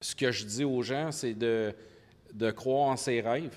[0.00, 1.74] Ce que je dis aux gens, c'est de,
[2.32, 3.54] de croire en ses rêves,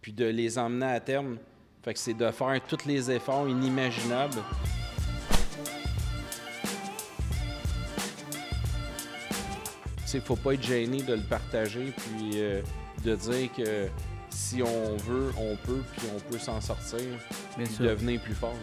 [0.00, 1.38] puis de les emmener à terme.
[1.84, 4.42] Fait que c'est de faire tous les efforts inimaginables.
[10.12, 12.62] Il ne faut pas être gêné de le partager, puis euh,
[13.04, 13.88] de dire que
[14.30, 17.00] si on veut, on peut, puis on peut s'en sortir,
[17.56, 17.84] Bien puis sûr.
[17.86, 18.54] devenir plus fort.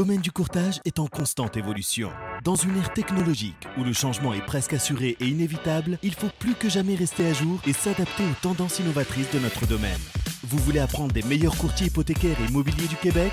[0.00, 2.10] Domaine du courtage est en constante évolution.
[2.42, 6.54] Dans une ère technologique où le changement est presque assuré et inévitable, il faut plus
[6.54, 10.00] que jamais rester à jour et s'adapter aux tendances innovatrices de notre domaine.
[10.44, 13.30] Vous voulez apprendre des meilleurs courtiers hypothécaires et immobiliers du Québec?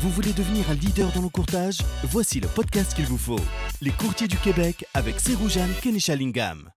[0.00, 1.78] Vous voulez devenir un leader dans le courtage?
[2.02, 3.38] Voici le podcast qu'il vous faut.
[3.80, 6.68] Les courtiers du Québec avec Seroujane Kenishalingam.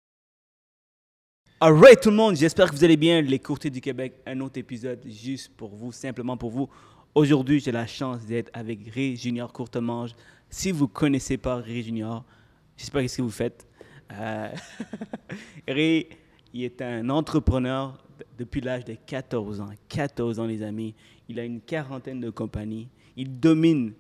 [1.59, 3.21] Alright tout le monde, j'espère que vous allez bien.
[3.21, 6.69] Les courtiers du Québec, un autre épisode juste pour vous, simplement pour vous.
[7.13, 10.11] Aujourd'hui, j'ai la chance d'être avec Ray Junior Courtemange.
[10.49, 12.23] Si vous ne connaissez pas Ray Junior,
[12.77, 13.67] j'espère ce que vous faites.
[14.13, 14.47] Euh,
[15.67, 16.07] Ray,
[16.53, 18.01] il est un entrepreneur
[18.37, 19.71] depuis l'âge de 14 ans.
[19.89, 20.95] 14 ans, les amis.
[21.27, 22.87] Il a une quarantaine de compagnies.
[23.17, 23.91] Il domine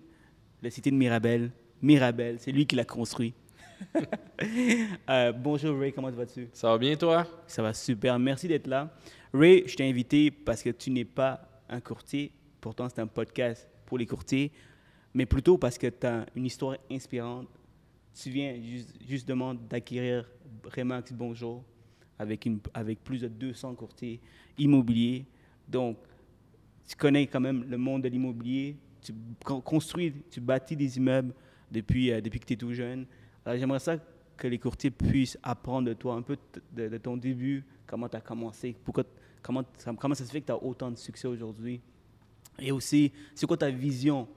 [0.61, 1.51] la cité de Mirabel.
[1.81, 3.33] Mirabel, c'est lui qui l'a construit.
[5.09, 6.47] Euh, bonjour Ray, comment vas-tu?
[6.51, 7.27] Ça va bien, toi?
[7.45, 8.17] Ça va super.
[8.17, 8.91] Merci d'être là.
[9.33, 12.31] Ray, je t'ai invité parce que tu n'es pas un courtier.
[12.61, 14.51] Pourtant, c'est un podcast pour les courtiers.
[15.13, 17.47] Mais plutôt parce que tu as une histoire inspirante.
[18.13, 20.29] Tu viens juste- justement d'acquérir
[20.75, 21.63] Remax Bonjour
[22.19, 24.21] avec, une, avec plus de 200 courtiers
[24.57, 25.25] immobiliers.
[25.67, 25.97] Donc,
[26.87, 28.77] tu connais quand même le monde de l'immobilier.
[29.01, 31.33] Tu con- construis, tu bâtis des immeubles
[31.71, 33.05] depuis, euh, depuis que tu es tout jeune.
[33.43, 33.97] Alors, j'aimerais ça
[34.37, 36.37] que les courtiers puissent apprendre de toi un peu
[36.73, 39.03] de, ton début, comment tu as commencé, pourquoi,
[39.41, 39.63] comment,
[39.99, 41.81] comment ça se fait que tu as autant de succès aujourd'hui?
[42.59, 44.27] Et aussi, c'est quoi ta vision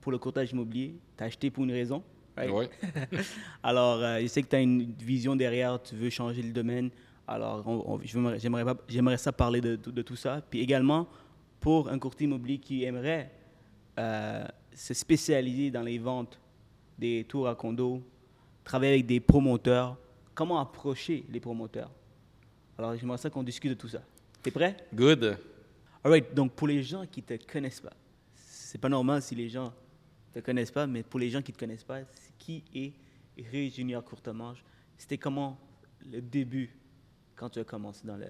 [0.00, 0.94] pour le courtage immobilier?
[1.16, 2.02] Tu as acheté pour une raison.
[2.36, 2.50] right?
[2.52, 2.66] Oui.
[3.62, 6.90] Alors, euh, je sais que tu as une vision derrière, tu veux changer le domaine.
[7.26, 7.64] Alors,
[8.88, 10.42] j'aimerais ça parler de, de- de tout ça.
[10.48, 11.06] Puis également,
[11.60, 13.30] pour un courtier immobilier qui aimerait
[13.98, 14.44] euh,
[14.74, 16.38] se spécialiser dans les ventes
[16.98, 18.02] des tours à condos,
[18.64, 19.96] travailler avec des promoteurs,
[20.34, 21.90] comment approcher les promoteurs?
[22.78, 24.02] Alors, j'aimerais ça qu'on discute de tout ça.
[24.42, 24.76] T'es prêt?
[24.94, 25.38] Good.
[26.04, 27.92] Alright, donc pour les gens qui te connaissent pas,
[28.34, 29.72] c'est pas normal si les gens
[30.32, 32.00] te connaissent pas, mais pour les gens qui te connaissent pas,
[32.38, 32.92] qui est
[33.52, 34.64] Ray Junior Courtemange?
[34.98, 35.58] C'était comment
[36.10, 36.76] le début
[37.36, 38.26] quand tu as commencé dans le,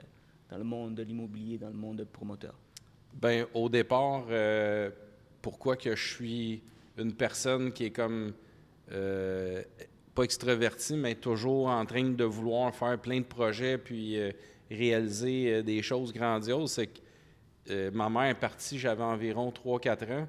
[0.50, 2.54] dans le monde de l'immobilier, dans le monde de promoteur?
[3.14, 4.90] Ben, au départ, euh,
[5.40, 6.62] pourquoi que je suis
[6.98, 8.32] une personne qui est comme
[8.90, 9.62] euh,
[10.14, 14.30] pas extravertie, mais toujours en train de vouloir faire plein de projets puis euh,
[14.70, 17.00] réaliser des choses grandioses, c'est que
[17.70, 20.28] euh, ma mère est partie, j'avais environ 3-4 ans,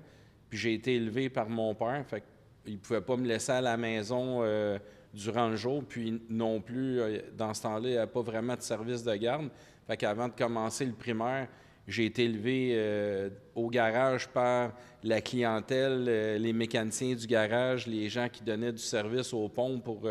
[0.50, 2.24] puis j'ai été élevé par mon père, fait
[2.64, 4.78] qu'il ne pouvait pas me laisser à la maison euh,
[5.14, 8.56] durant le jour, puis non plus, euh, dans ce temps-là, il n'y avait pas vraiment
[8.56, 9.50] de service de garde.
[9.88, 11.48] Fait qu'avant de commencer le primaire,
[11.88, 14.72] j'ai été élevé au garage par
[15.04, 16.06] la clientèle,
[16.40, 20.08] les mécaniciens du garage, les gens qui donnaient du service au pont pour,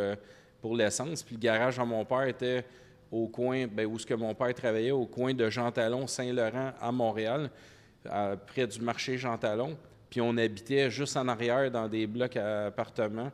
[0.60, 1.22] pour l'essence.
[1.22, 2.66] Puis le garage à mon père était
[3.12, 6.72] au coin, ben, où ce que mon père travaillait, au coin de Jean Talon, Saint-Laurent,
[6.80, 7.50] à Montréal,
[8.46, 9.76] près du marché Jean Talon.
[10.10, 13.30] Puis on habitait juste en arrière dans des blocs appartements.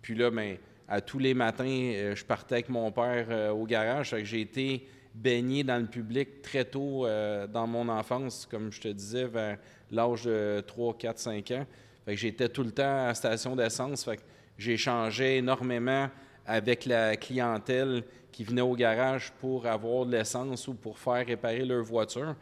[0.00, 0.56] Puis là, ben,
[0.88, 4.10] à tous les matins, euh, je partais avec mon père euh, au garage.
[4.10, 8.70] Fait que j'ai été baigné dans le public très tôt euh, dans mon enfance, comme
[8.70, 9.58] je te disais, vers
[9.90, 11.66] l'âge de 3, 4, 5 ans.
[12.04, 14.04] Fait que j'étais tout le temps à la station d'essence.
[14.04, 14.22] Fait que
[14.58, 16.08] j'échangeais énormément
[16.46, 21.64] avec la clientèle qui venait au garage pour avoir de l'essence ou pour faire réparer
[21.64, 22.34] leur voiture.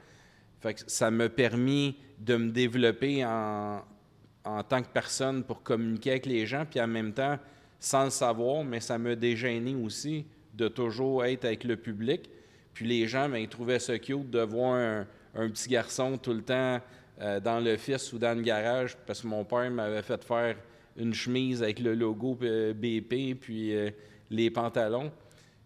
[0.61, 3.83] Fait que ça m'a permis de me développer en,
[4.45, 7.39] en tant que personne pour communiquer avec les gens, puis en même temps,
[7.79, 12.31] sans le savoir, mais ça m'a dégêné aussi de toujours être avec le public.
[12.73, 16.33] Puis les gens, ben, ils trouvaient ça cute de voir un, un petit garçon tout
[16.33, 16.81] le temps
[17.21, 20.57] euh, dans l'office ou dans le garage, parce que mon père m'avait fait faire
[20.97, 23.91] une chemise avec le logo euh, BP, puis euh,
[24.31, 25.11] les pantalons.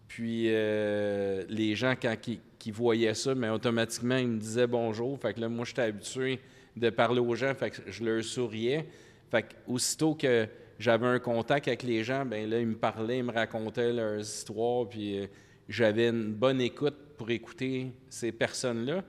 [0.07, 5.19] Puis euh, les gens, quand qu'ils voyaient ça, mais automatiquement, ils me disaient bonjour.
[5.19, 6.39] Fait que là, moi, j'étais habitué
[6.75, 8.85] de parler aux gens, fait que je leur souriais.
[9.29, 10.47] Fait que aussitôt que
[10.79, 14.21] j'avais un contact avec les gens, ben là, ils me parlaient, ils me racontaient leurs
[14.21, 15.27] histoires, puis
[15.67, 19.03] j'avais une bonne écoute pour écouter ces personnes-là.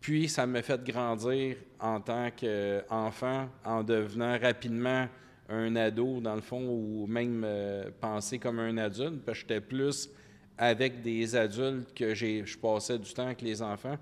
[0.00, 5.08] Puis ça m'a fait grandir en tant qu'enfant, en devenant rapidement
[5.48, 9.60] un ado, dans le fond, ou même euh, penser comme un adulte, parce que j'étais
[9.60, 10.10] plus
[10.58, 13.96] avec des adultes que je passais du temps avec les enfants.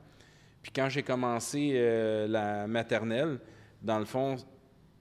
[0.62, 3.38] Puis quand j'ai commencé euh, la maternelle,
[3.82, 4.36] dans le fond,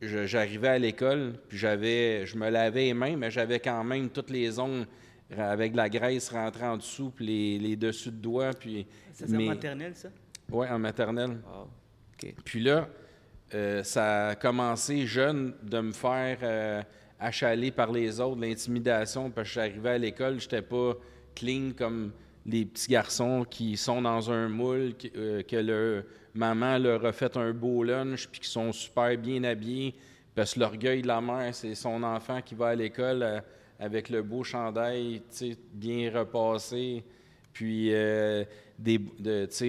[0.02, 4.30] j'arrivais à l'école, puis j'avais, je me lavais les mains, mais j'avais quand même toutes
[4.30, 4.86] les ongles
[5.34, 8.86] ra- avec de la graisse rentrée en dessous, puis les, les dessus de doigts, puis...
[9.14, 10.10] Ça, c'est en maternelle, ça?
[10.52, 11.38] Ouais, en maternelle.
[12.44, 12.90] Puis là,
[13.54, 16.82] euh, ça a commencé jeune de me faire euh,
[17.20, 20.94] achaler par les autres, l'intimidation, parce que j'arrivais à l'école, j'étais pas
[21.36, 22.12] clean comme
[22.46, 26.04] les petits garçons qui sont dans un moule, qui- euh, que leur
[26.34, 29.96] maman leur a fait un beau lunch, puis qui sont super bien habillés,
[30.36, 33.44] parce que l'orgueil de la mère, c'est son enfant qui va à l'école
[33.80, 35.22] avec le beau chandail,
[35.74, 37.04] bien repassé,
[37.54, 37.92] puis
[38.78, 39.00] des,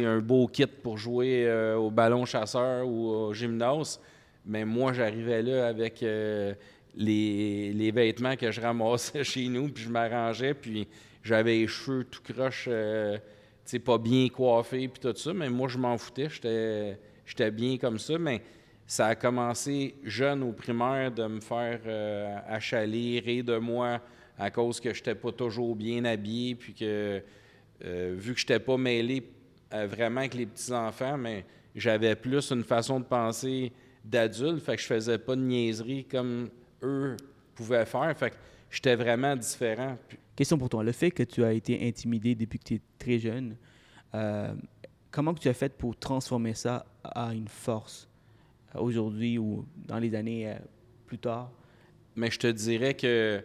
[0.05, 4.01] un beau kit pour jouer euh, au ballon chasseur ou au gymnase.
[4.47, 6.55] Mais moi, j'arrivais là avec euh,
[6.97, 10.87] les, les vêtements que je ramassais chez nous, puis je m'arrangeais, puis
[11.23, 13.19] j'avais les cheveux tout croche, euh,
[13.85, 15.33] pas bien coiffés, puis tout ça.
[15.33, 16.29] Mais moi, je m'en foutais,
[17.27, 18.19] j'étais bien comme ça.
[18.19, 18.43] Mais
[18.87, 21.81] ça a commencé jeune au primaire de me faire
[22.47, 24.01] achaler, rire de moi
[24.39, 27.23] à cause que je n'étais pas toujours bien habillé, puis que
[27.85, 29.23] euh, vu que je n'étais pas mêlé
[29.73, 31.45] euh, vraiment avec les petits-enfants, mais
[31.75, 33.73] j'avais plus une façon de penser
[34.05, 36.49] d'adulte, fait que je faisais pas de niaiserie comme
[36.83, 37.17] eux
[37.55, 38.37] pouvaient faire, fait que
[38.71, 39.99] j'étais vraiment différent.
[40.37, 40.83] Question pour toi.
[40.83, 43.57] Le fait que tu as été intimidé depuis que tu es très jeune,
[44.15, 44.55] euh,
[45.11, 48.09] comment que tu as fait pour transformer ça à une force
[48.75, 50.57] aujourd'hui ou dans les années
[51.07, 51.51] plus tard?
[52.17, 53.43] Mais je te dirais que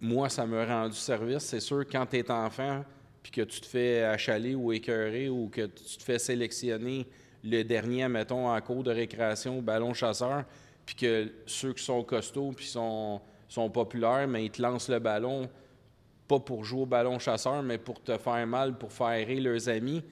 [0.00, 1.44] moi, ça m'a rendu service.
[1.44, 2.84] C'est sûr, quand tu es enfant,
[3.22, 7.06] puis que tu te fais achaler ou écœurer ou que tu te fais sélectionner
[7.44, 10.44] le dernier, mettons, en cours de récréation au ballon chasseur,
[10.84, 13.20] puis que ceux qui sont costauds puis sont,
[13.72, 15.48] populaires, mais ils te lancent le ballon,
[16.26, 19.68] pas pour jouer au ballon chasseur, mais pour te faire mal, pour faire rire leurs
[19.68, 20.02] amis.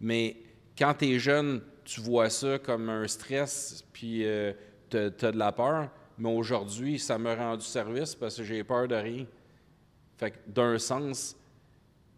[0.00, 0.36] Mais
[0.78, 4.24] quand tu es jeune, tu vois ça comme un stress, puis
[4.90, 5.88] tu as, de la peur.
[6.18, 9.26] Mais aujourd'hui, ça m'a rendu service parce que j'ai peur de rien.
[10.16, 11.36] Fait que d'un sens,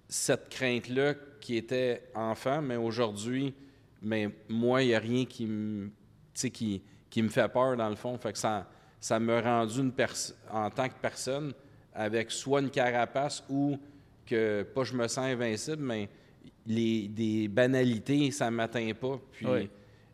[0.08, 3.54] cette crainte-là qui était enfant, mais aujourd'hui,
[4.02, 5.90] mais moi, il n'y a rien qui me,
[6.34, 8.16] qui, qui me fait peur dans le fond.
[8.18, 8.68] Fait que ça,
[9.00, 9.92] ça m'a rendu une
[10.50, 11.52] en tant que personne
[11.94, 13.78] avec soit une carapace ou
[14.26, 16.08] que, pas je me sens invincible, mais
[16.66, 19.20] les, des banalités, ça ne m'atteint pas.
[19.32, 19.46] Puis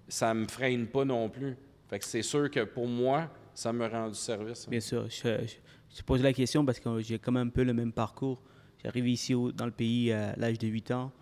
[0.09, 1.57] ça me freine pas non plus.
[1.89, 4.69] Fait que c'est sûr que pour moi, ça m'a rendu service.
[4.69, 5.09] Bien sûr.
[5.09, 5.55] Je, je,
[5.97, 8.41] je pose la question parce que j'ai quand même un peu le même parcours.
[8.83, 11.13] J'arrive ici au- dans le pays à l'âge de 8 ans.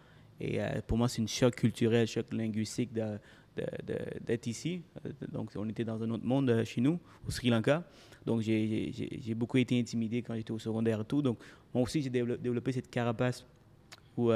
[0.40, 4.82] Et euh, pour moi, c'est une choc culturel, choc linguistique d'être ici.
[5.04, 7.84] Euh, Donc, on était dans un autre monde euh, chez nous, au Sri Lanka.
[8.24, 11.20] Donc, j'ai- beaucoup été intimidé quand j'étais au secondaire et tout.
[11.22, 11.38] Donc,
[11.74, 13.44] moi aussi, j'ai dévelop- développé cette carapace
[14.16, 14.30] où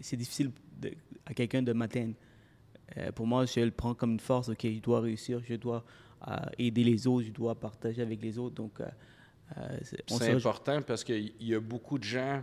[0.00, 0.50] c'est difficile
[1.26, 2.14] à quelqu'un de m'atteindre.
[3.14, 4.48] Pour moi, je le prends comme une force.
[4.48, 5.84] OK, je dois réussir, je dois
[6.58, 8.54] aider les autres, je dois partager avec les autres.
[8.56, 8.80] Donc,
[9.82, 12.42] c'est- on C'est important parce qu'il y a beaucoup de gens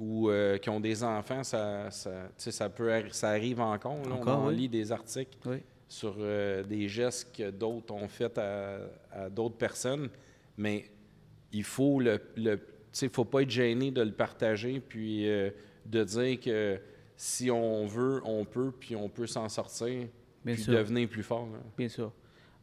[0.00, 3.96] euh, qui ont des enfants, ça, ça, ça, peut, ça arrive encore.
[4.08, 4.14] là.
[4.14, 4.56] Encore, on oui.
[4.56, 5.56] lit des articles Oui.
[5.88, 8.78] sur euh, des gestes que d'autres ont fait à,
[9.10, 10.08] à d'autres personnes,
[10.56, 10.84] mais
[11.52, 12.60] il faut le, le
[13.12, 15.50] faut pas être gêné de le partager, puis euh,
[15.86, 16.80] de dire que
[17.16, 20.06] si on veut, on peut, puis on peut s'en sortir,
[20.44, 20.74] Bien puis sûr.
[20.74, 21.46] devenir plus fort.
[21.52, 21.58] là.
[21.76, 22.12] Bien sûr.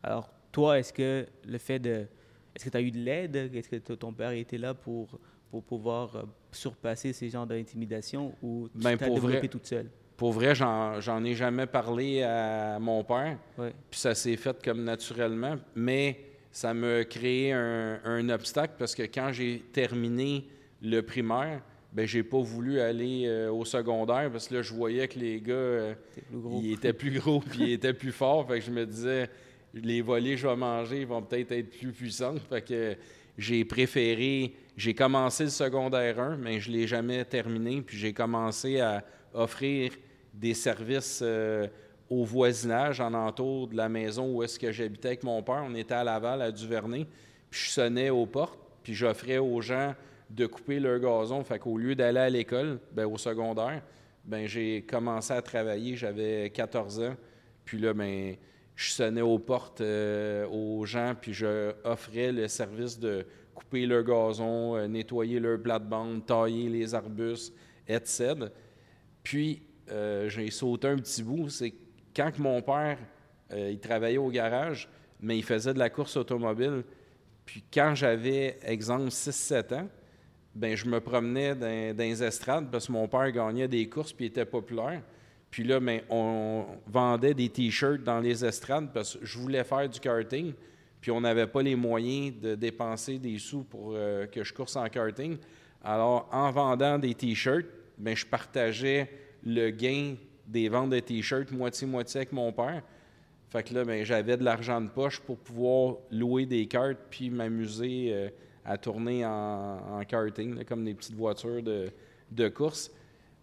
[0.03, 2.05] Alors, toi, est-ce que le fait de.
[2.55, 3.35] Est-ce que tu as eu de l'aide?
[3.35, 5.19] Est-ce que ton père était là pour,
[5.51, 9.89] pour pouvoir euh, surpasser ces genres d'intimidation ou tu Ben, t'as développé vrai- toute seule?
[10.17, 13.37] Pour vrai, j'en ai jamais parlé à mon père.
[13.91, 16.17] Puis ça s'est fait comme naturellement, mais
[16.53, 20.47] ça m'a créé un, un obstacle parce que quand j'ai terminé
[20.81, 25.05] le primaire, ben j'ai pas voulu aller euh, au secondaire parce que là, je voyais
[25.09, 25.93] que les gars, euh,
[26.61, 28.47] ils étaient plus gros puis ils étaient plus forts.
[28.47, 29.29] Fait que je me disais,
[29.75, 32.35] les volets je vais manger vont peut-être être plus puissants.
[32.49, 32.95] Fait que
[33.37, 37.81] j'ai préféré, j'ai commencé le secondaire 1, mais je l'ai jamais terminé.
[37.81, 39.03] Puis j'ai commencé à
[39.33, 39.91] offrir
[40.33, 41.67] des services euh,
[42.09, 45.63] au voisinage, en entour de la maison où est-ce que j'habitais avec mon père.
[45.65, 47.05] On était à Laval, à Duvernay.
[47.49, 49.95] Puis je sonnais aux portes, puis j'offrais aux gens
[50.29, 51.43] de couper leur gazon.
[51.43, 53.81] Fait qu'au lieu d'aller à l'école, ben, au secondaire,
[54.23, 55.95] ben, j'ai commencé à travailler.
[55.95, 57.15] J'avais 14 ans.
[57.63, 58.35] Puis là, ben,
[58.75, 64.03] je sonnais aux portes euh, aux gens, puis je offrais le service de couper leur
[64.03, 67.53] gazon, euh, nettoyer leur plate-bande, tailler les arbustes,
[67.87, 68.33] etc.
[69.23, 71.49] Puis, euh, j'ai sauté un petit bout.
[71.49, 71.73] C'est
[72.15, 72.97] quand que mon père,
[73.55, 74.89] il travaillait au garage,
[75.21, 76.83] mais il faisait de la course automobile.
[77.45, 79.87] Puis, quand j'avais, exemple, 6-7 ans,
[80.53, 84.13] ben je me promenais dans, dans les estrades parce que mon père gagnait des courses
[84.13, 85.01] puis il était populaire.
[85.51, 89.87] Puis là, ben, on vendait des T-shirts dans les estrades parce que je voulais faire
[89.87, 90.53] du karting.
[90.99, 94.75] Puis on n'avait pas les moyens de dépenser des sous pour euh, que je course
[94.75, 95.37] en karting.
[95.83, 99.09] Alors, en vendant des T-shirts, ben, je partageais
[99.43, 100.15] le gain
[100.47, 102.81] des ventes de T-shirts moitié-moitié avec mon père.
[103.49, 107.29] Fait que là, ben, j'avais de l'argent de poche pour pouvoir louer des cartes puis
[107.29, 108.29] m'amuser euh,
[108.65, 111.91] à tourner en, karting, comme des petites voitures de,
[112.31, 112.91] de, course.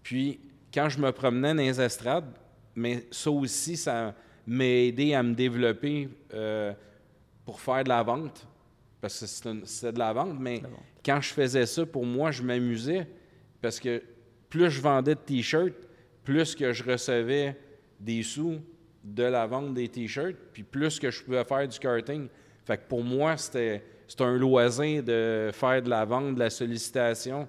[0.03, 0.41] Puis,
[0.73, 2.33] quand je me promenais dans les estrades,
[2.75, 4.15] mais ça aussi, ça
[4.47, 6.73] m'a aidé à me développer euh,
[7.45, 8.47] pour faire de la vente,
[9.01, 10.63] parce que c'est de la vente, mais
[11.05, 13.07] quand je faisais ça, pour moi, je m'amusais,
[13.61, 14.03] parce que
[14.49, 15.75] plus je vendais de t-shirts,
[16.25, 17.57] plus que je recevais
[17.99, 18.61] des sous
[19.03, 22.29] de la vente des t-shirts, puis plus que je pouvais faire du karting.
[22.65, 23.83] Fait que pour moi, c'était
[24.21, 27.49] un loisir de faire de la vente, de la sollicitation.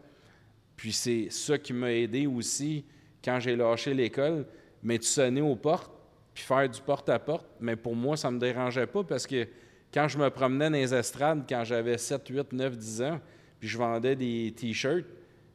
[0.76, 2.84] Puis c'est ça qui m'a aidé aussi
[3.24, 4.46] quand j'ai lâché l'école,
[4.82, 5.92] mais de sonner aux portes,
[6.34, 7.46] puis faire du porte-à-porte.
[7.60, 9.48] Mais pour moi, ça ne me dérangeait pas parce que
[9.94, 13.22] quand je me promenais dans les estrades, quand j'avais 7, 8, 9, 10 ans,
[13.60, 15.06] puis je vendais des T-shirts,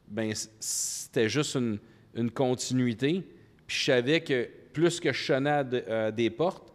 [0.07, 1.77] ben c'était juste une,
[2.15, 3.23] une, continuité.
[3.67, 6.73] Puis je savais que plus que je sonnais à, des portes,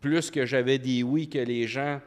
[0.00, 2.00] plus que j'avais des oui que les gens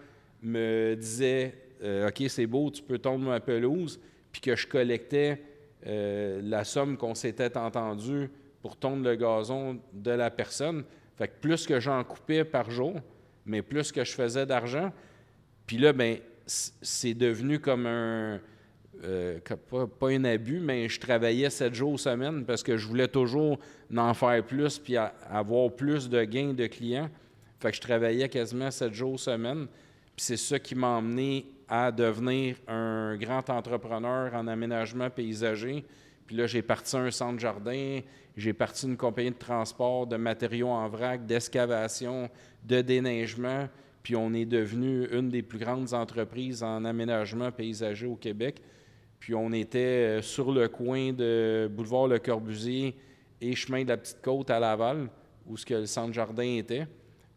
[0.44, 4.00] me disaient euh, OK, c'est beau, tu peux tomber ma pelouse,
[4.32, 5.41] puis que je collectais
[5.88, 8.29] euh, la somme qu'on s'était entendu
[8.62, 10.84] pour tondre le gazon de la personne.
[11.15, 12.96] Fait que plus que j'en coupais par jour,
[13.46, 14.91] mais plus que je faisais d'argent.
[15.65, 18.39] Puis là, ben, c'est devenu comme un.
[19.03, 19.39] Euh,
[19.70, 23.60] pas, un abus, mais je travaillais sept jours semaine parce que je voulais toujours
[23.96, 27.10] en faire plus puis avoir plus de gains de clients.
[27.60, 29.67] Fait que je travaillais quasiment sept jours semaine.
[30.15, 35.86] Puis c'est ça qui m'a emmené à devenir un grand entrepreneur en aménagement paysager.
[36.25, 38.01] Puis là, j'ai parti un centre jardin,
[38.36, 42.29] j'ai parti une compagnie de transport de matériaux en vrac, d'excavation,
[42.63, 43.67] de déneigement.
[44.03, 48.62] Puis on est devenu une des plus grandes entreprises en aménagement paysager au Québec.
[49.19, 52.95] Puis on était euh, sur le coin de boulevard Le Corbusier
[53.41, 55.09] et chemin de la Petite Côte à Laval,
[55.45, 56.88] où ce que le centre jardin était.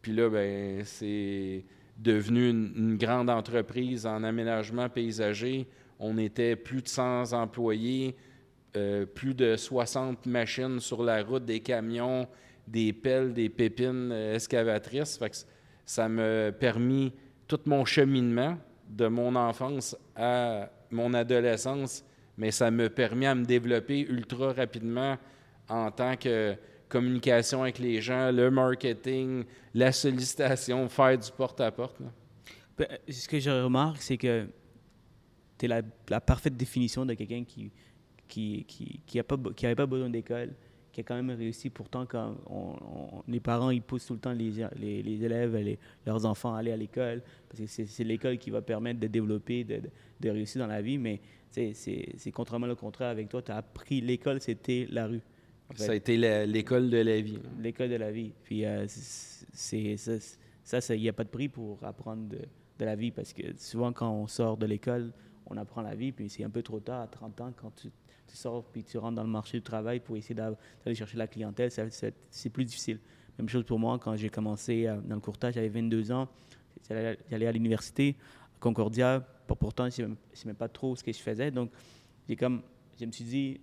[0.03, 1.65] Puis là, ben c'est
[2.01, 5.69] devenu une, grande entreprise en aménagement paysager.
[5.99, 8.17] On était plus de 100 employés,
[8.77, 12.27] euh, plus de 60 machines sur la route, des camions,
[12.67, 15.21] des pelles, des pépines euh, excavatrices.
[15.85, 17.13] ça m'a permis
[17.47, 18.57] tout mon cheminement
[18.89, 22.05] de mon enfance à mon adolescence,
[22.39, 25.19] mais ça m'a permis à me développer ultra rapidement
[25.69, 26.57] en tant que
[26.91, 31.97] communication avec les gens, le marketing, la sollicitation, faire du porte-à-porte.
[33.09, 34.47] Ce que je remarque, c'est que
[35.59, 37.71] tu es la, parfaite définition de quelqu'un qui
[38.29, 40.53] qui qui, qui pas besoin d'école,
[40.93, 41.71] qui a quand même réussi.
[41.71, 42.37] Pourtant, quand
[43.29, 46.73] les parents ils poussent tout le temps les, les, les élèves, leurs enfants à aller
[46.73, 49.81] à l'école, parce que c'est l'école qui va permettre de développer, de,
[50.21, 50.99] de, réussir dans la vie.
[50.99, 51.21] Mais
[51.51, 55.23] c'est contrairement au contraire avec toi, tu as appris l'école, c'était la rue.
[55.77, 57.39] Ça a été l'école de la vie.
[57.59, 58.33] L'école de la vie.
[58.45, 58.87] Puis euh,
[59.53, 62.39] c'est ça, il n'y a pas de prix pour apprendre de,
[62.79, 65.13] de, la vie parce que souvent quand on sort de l'école,
[65.47, 67.91] on apprend la vie, puis c'est un peu trop tard à 30 ans quand tu,
[68.27, 71.27] tu, sors puis tu rentres dans le marché du travail pour essayer d'aller chercher la
[71.27, 73.01] clientèle, c'est plus difficile.
[73.39, 76.29] Même chose pour moi quand j'ai commencé euh, dans le courtage, j'avais 22 ans,
[76.89, 78.17] j'allais à l'université,
[78.57, 81.71] à Concordia, pourtant je ne sais même pas trop ce que je faisais, donc
[82.29, 82.63] j'ai comme,
[82.99, 83.61] je me suis dit,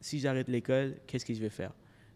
[0.00, 1.72] si j'arrête l'école, qu'est-ce que je vais faire?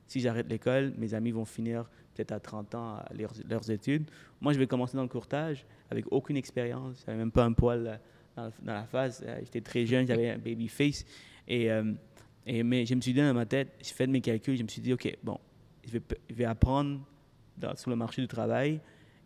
[0.06, 4.10] Si j'arrête l'école, mes amis vont finir peut-être à 30 ans leurs, leurs, études.
[4.40, 7.00] Moi, je vais commencer dans le courtage avec aucune expérience.
[7.00, 8.00] Je n'avais même pas un poil
[8.36, 9.22] dans, la face.
[9.24, 11.04] Euh, j'étais très jeune, j'avais un baby face.
[11.48, 11.92] Et, euh,
[12.46, 14.68] et, mais je me suis dit dans ma tête, j'ai fait mes calculs, je me
[14.68, 15.38] suis dit, OK, bon,
[15.86, 15.98] je
[16.30, 17.00] vais, apprendre
[17.76, 18.80] sur le marché du travail.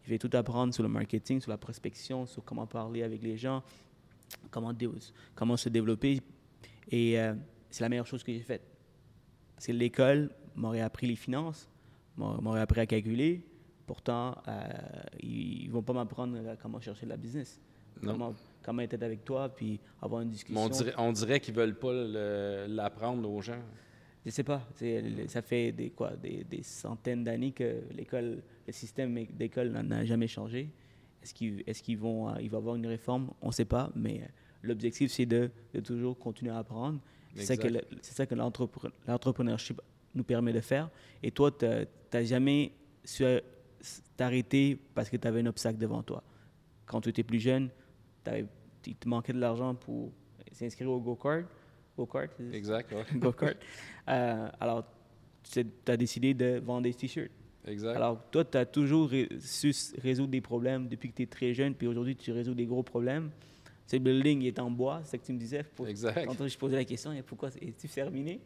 [0.04, 3.36] Je vais tout apprendre sur le marketing, sur la prospection, sur comment parler avec les
[3.36, 3.62] gens,
[4.50, 4.72] comment,
[5.34, 6.20] comment se développer.
[6.90, 7.34] Et euh,
[7.70, 8.62] c'est la meilleure chose que j'ai faite.
[9.54, 11.68] Parce que l'école m'aurait appris les finances,
[12.16, 13.44] m'aurait appris à calculer.
[13.86, 14.62] Pourtant, euh,
[15.20, 17.60] ils ne vont pas m'apprendre comment chercher de la business.
[18.04, 20.62] Comment, comment, être avec toi, puis avoir une discussion.
[20.62, 21.92] on dirait, on dirait qu'ils ne veulent pas
[22.68, 23.60] l'apprendre aux gens.
[24.24, 24.62] Je ne sais pas.
[25.26, 30.28] Ça fait des, quoi, des, des centaines d'années que l'école, le système d'école n'a jamais
[30.28, 30.70] changé.
[31.22, 33.30] Est-ce qu'ils est vont, il va y avoir une réforme?
[33.42, 34.28] On ne sait pas, mais
[34.62, 37.00] l'objectif, c'est de, de, toujours continuer à apprendre.
[37.38, 38.34] C'est ça que
[39.06, 39.80] l'entrepreneurship
[40.14, 40.90] nous permet de faire.
[41.22, 42.72] Et toi, tu n'as jamais
[43.04, 43.24] su
[44.16, 46.22] t'arrêter parce que tu avais un obstacle devant toi.
[46.86, 47.70] Quand tu étais plus jeune,
[48.86, 50.10] il te manquait de l'argent pour
[50.52, 51.44] s'inscrire au go-kart.
[51.96, 52.30] Go-kart.
[52.52, 53.04] Exact, ouais.
[53.18, 53.56] Go-kart.
[54.08, 54.84] Euh, alors,
[55.42, 57.30] tu as décidé de vendre des t-shirts.
[57.66, 57.96] Exact.
[57.96, 61.52] Alors, toi, tu as toujours ré- su résoudre des problèmes depuis que tu es très
[61.54, 63.30] jeune, puis aujourd'hui, tu résous des gros problèmes.
[63.90, 65.62] Ce building il est en bois, c'est ça que tu me disais.
[65.62, 66.26] Pour- Exact.
[66.26, 68.40] Quand je posais la question, et pourquoi es-tu terminé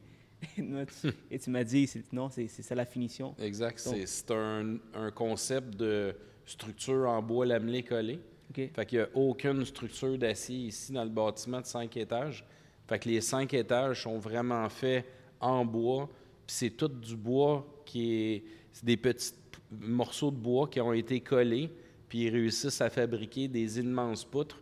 [1.30, 3.34] Et tu m'as dit, non, c'est ça la finition.
[3.40, 3.78] Exact.
[3.78, 6.14] C'est- un, un concept de
[6.46, 8.20] structure en bois lamelé collé.
[8.50, 8.70] OK.
[8.74, 12.44] Fait qu'il n'y a aucune structure d'acier ici dans le bâtiment de cinq étages.
[12.86, 15.06] Fait que les cinq étages sont vraiment faits
[15.40, 16.08] en bois.
[16.46, 18.44] Puis c'est tout du bois qui est.
[18.72, 19.32] C'est des petits
[19.70, 21.70] morceaux de bois qui ont été collés.
[22.08, 24.60] Puis ils réussissent à fabriquer des immenses poutres.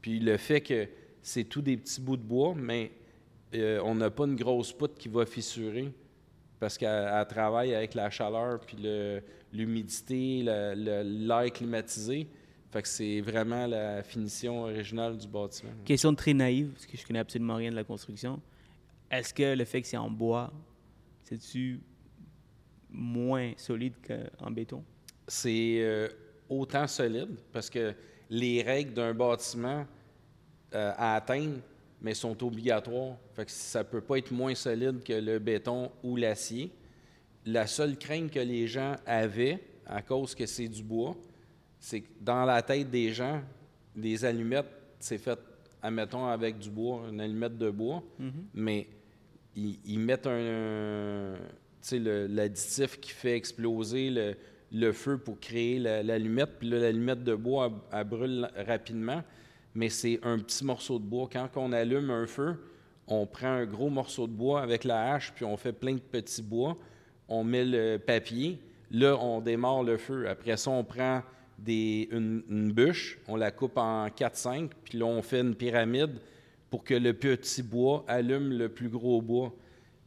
[0.00, 0.88] Puis le fait que
[1.22, 2.92] c'est tout des petits bouts de bois, mais
[3.54, 5.92] euh, on n'a pas une grosse poutre qui va fissurer
[6.60, 8.76] parce qu'elle elle travaille avec la chaleur, puis
[9.52, 12.28] l'humidité, l'air climatisé.
[12.70, 15.72] Fait que c'est vraiment la finition originale du bâtiment.
[15.84, 18.40] Question très naïve, parce que je connais absolument rien de la construction.
[19.10, 20.52] Est-ce que le fait que c'est en bois,
[21.24, 21.80] c'est-tu
[22.90, 24.84] moins solide qu'en béton?
[25.26, 26.08] C'est euh,
[26.48, 27.92] autant solide parce que
[28.30, 29.84] les règles d'un bâtiment
[30.74, 31.56] euh, à atteindre,
[32.00, 33.16] mais sont obligatoires.
[33.34, 36.70] Fait que ça peut pas être moins solide que le béton ou l'acier.
[37.44, 41.16] La seule crainte que les gens avaient, à cause que c'est du bois,
[41.78, 43.42] c'est que dans la tête des gens,
[43.96, 44.70] des allumettes,
[45.00, 45.38] c'est fait,
[45.82, 48.02] admettons, avec du bois, une allumette de bois,
[48.54, 48.86] mais
[49.56, 51.34] ils, ils mettent un,
[51.92, 54.36] le- l'additif qui fait exploser le,
[54.72, 56.58] le feu pour créer la- l'allumette.
[56.58, 59.22] Puis là, l'allumette de bois, elle, brûle rapidement,
[59.74, 61.28] mais c'est un petit morceau de bois.
[61.32, 62.56] Quand on allume un feu,
[63.06, 66.00] on prend un gros morceau de bois avec la hache, puis on fait plein de
[66.00, 66.76] petits bois.
[67.28, 68.58] On met le papier.
[68.90, 70.28] Là, on démarre le feu.
[70.28, 71.22] Après ça, on prend
[71.58, 76.12] des, une, bûche, on la coupe en 4-5, puis là, on fait une pyramide
[76.70, 79.52] pour que le petit bois allume le plus gros bois.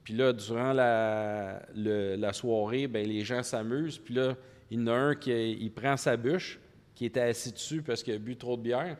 [0.03, 3.97] Puis là, durant la, la soirée, ben, les gens s'amusent.
[3.97, 4.35] Puis là,
[4.71, 6.59] il y en a un qui prend sa bûche,
[6.95, 8.97] qui était assis dessus parce qu'il a bu trop de bière.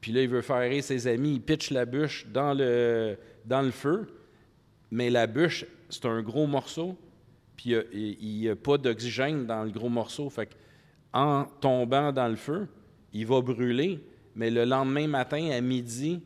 [0.00, 1.34] Puis là, il veut faire rire ses amis.
[1.34, 3.16] Il pitch la bûche dans le,
[3.70, 4.06] feu.
[4.90, 6.96] Mais la bûche, c'est un gros morceau.
[7.56, 10.28] Puis il n'y a, pas d'oxygène dans le gros morceau.
[10.28, 10.50] Fait
[11.12, 12.68] en tombant dans le feu,
[13.12, 14.00] il va brûler.
[14.34, 16.20] Mais le lendemain matin, à midi,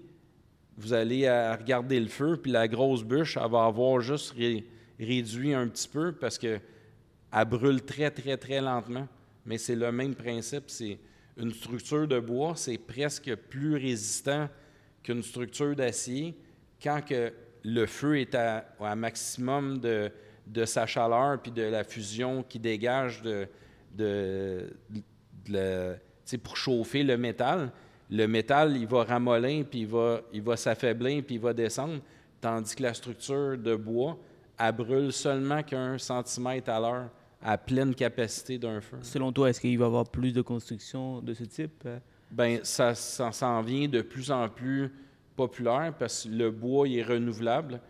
[0.76, 4.64] vous allez regarder le feu, puis la grosse bûche, elle va avoir juste ré-
[4.98, 6.58] réduit un petit peu parce que
[7.32, 9.08] elle brûle très, très, très lentement.
[9.44, 10.64] Mais c'est le même principe.
[10.68, 10.98] C'est
[11.36, 14.48] une structure de bois, c'est presque plus résistant
[15.02, 16.36] qu'une structure d'acier
[16.82, 17.32] quand que
[17.64, 20.10] le feu est à, à maximum de,
[20.46, 23.46] de sa chaleur puis de la fusion qui dégage de,
[23.94, 24.74] de,
[26.42, 27.70] pour chauffer le métal.
[28.10, 32.00] Le métal, il va ramollir, puis il va, il va s'affaiblir, puis il va descendre,
[32.40, 34.18] tandis que la structure de bois,
[34.58, 38.98] elle brûle seulement qu'un centimètre à l'heure à pleine capacité d'un feu.
[39.02, 41.86] Selon toi, est-ce qu'il va y avoir plus de construction de ce type?
[42.30, 44.90] Ben, ça, ça s'en vient de plus en plus
[45.36, 47.80] populaire parce que le bois il est renouvelable.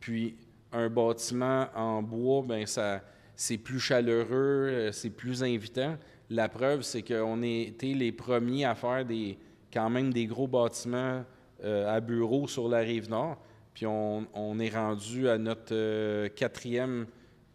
[0.00, 0.36] Puis
[0.72, 3.02] un bâtiment en bois, ben ça,
[3.36, 5.96] c'est plus chaleureux, euh, c'est plus invitant.
[6.30, 9.38] La preuve, c'est qu'on a été les premiers à faire des,
[9.72, 11.24] quand même des gros bâtiments
[11.62, 13.38] euh, à bureaux sur la rive nord.
[13.74, 17.06] Puis on, est rendu à notre euh, quatrième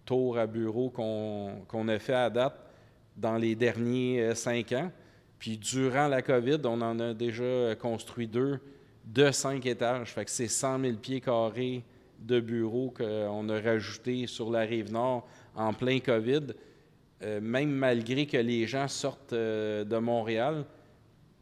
[0.05, 2.60] tour à bureau qu'on a fait à date
[3.15, 4.91] dans les derniers euh, cinq ans.
[5.39, 8.60] Puis durant la COVID, on en a déjà euh, construit deux
[9.05, 10.12] de cinq étages.
[10.12, 11.84] Fait que c'est 100 000 pieds carrés
[12.19, 16.47] de bureaux qu'on a rajouté sur la rive nord en plein COVID.
[17.41, 20.65] Même malgré que les gens sortent de Montréal,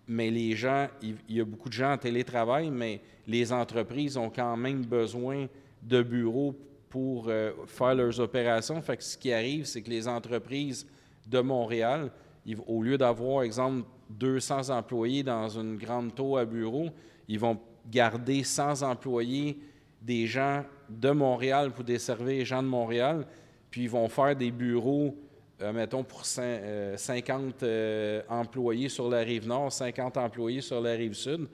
[0.08, 4.30] mais les gens, il, y a beaucoup de gens en télétravail, mais les entreprises ont
[4.30, 5.48] quand même besoin
[5.84, 6.56] de bureaux
[6.90, 8.82] pour euh, faire leurs opérations.
[8.82, 10.88] Que ce qui arrive, c'est que les entreprises
[11.28, 12.12] de Montréal,
[12.66, 16.90] au lieu d'avoir, exemple, 200 employés dans une grande tour à bureau,
[17.28, 17.60] ils vont
[17.92, 19.60] garder 100 employés
[20.02, 23.26] des gens de Montréal pour desservir les gens de Montréal,
[23.70, 25.16] puis ils vont faire des bureaux,
[25.62, 30.80] euh, mettons, pour cin- euh, 50 euh, employés sur la rive nord, 50 employés sur
[30.82, 31.48] la rive sud.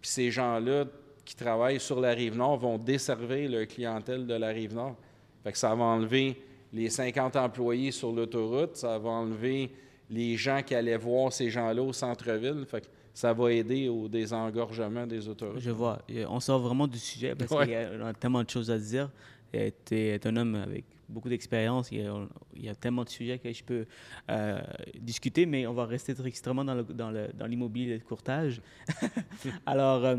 [0.00, 0.84] Puis ces gens-là
[1.24, 4.96] qui travaillent sur la rive nord vont desservir leur clientèle de la rive nord.
[5.44, 6.40] Fait que ça va enlever
[6.72, 9.70] les 50 employés sur l'autoroute, ça va enlever
[10.10, 12.64] les gens qui allaient voir ces gens-là au centre-ville.
[12.66, 15.60] Fait que ça va aider au désengorgement des autoroutes.
[15.60, 15.98] Je vois.
[16.28, 17.64] On sort vraiment du sujet parce Ouais.
[17.64, 19.10] qu'il y a tellement de choses à dire.
[19.52, 19.58] Tu
[19.96, 21.90] es un homme avec beaucoup d'expérience.
[21.92, 23.86] Il, y a- il y a tellement de sujets que je peux
[24.30, 24.60] euh,
[24.98, 28.60] discuter, mais on va rester très extrêmement dans l'immobilier de courtage.
[29.66, 30.16] Alors, euh,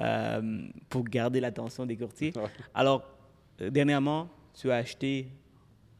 [0.00, 2.32] euh, pour garder l'attention des courtiers.
[2.74, 3.02] Alors,
[3.58, 5.28] dernièrement, tu as acheté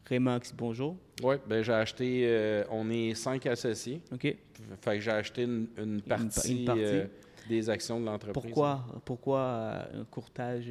[0.09, 0.95] Remax Bonjour.
[1.23, 4.01] Oui, ben j'ai acheté, euh, on est cinq associés.
[4.11, 4.21] OK.
[4.81, 6.81] Fait que j'ai acheté une, une partie, une partie.
[6.83, 7.07] euh,
[7.47, 8.33] des actions de l'entreprise.
[8.43, 10.65] Pourquoi, pourquoi un courtage,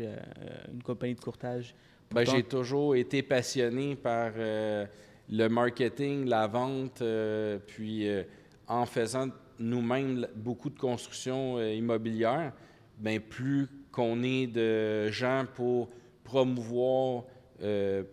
[0.72, 1.74] une compagnie de courtage?
[2.12, 4.86] Ben, j'ai toujours été passionné par euh,
[5.30, 8.22] le marketing, la vente, euh, puis euh,
[8.68, 12.52] en faisant nous-mêmes beaucoup de construction immobilière,
[12.98, 15.90] ben, plus qu'on est de gens pour
[16.24, 17.24] promouvoir,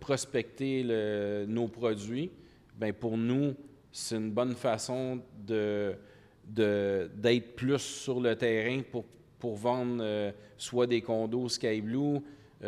[0.00, 2.30] prospecter le- nos produits,
[2.78, 3.54] ben, pour nous,
[3.90, 5.94] c'est une bonne façon de,
[6.46, 9.04] d'être plus sur le terrain pour,
[9.38, 12.20] pour vendre soit des condos Sky Blue,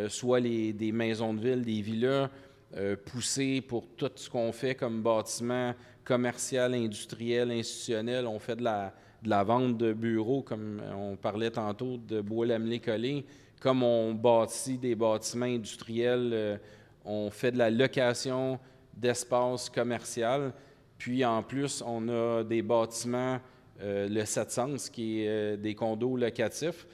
[0.08, 2.28] soit les, des maisons de ville, des villas,
[2.76, 8.26] euh, pousser pour tout ce qu'on fait comme bâtiment commercial, industriel, institutionnel.
[8.26, 13.24] On fait de la, vente de bureaux, comme on parlait tantôt, de bois lamelé collé.
[13.60, 16.56] Comme on bâtit des bâtiments industriels, euh,
[17.04, 18.58] on fait de la location
[18.92, 20.52] d'espace commercial.
[20.98, 23.38] Puis en plus, on a des bâtiments,
[23.80, 26.88] euh, le 700, qui est euh, des condos locatifs.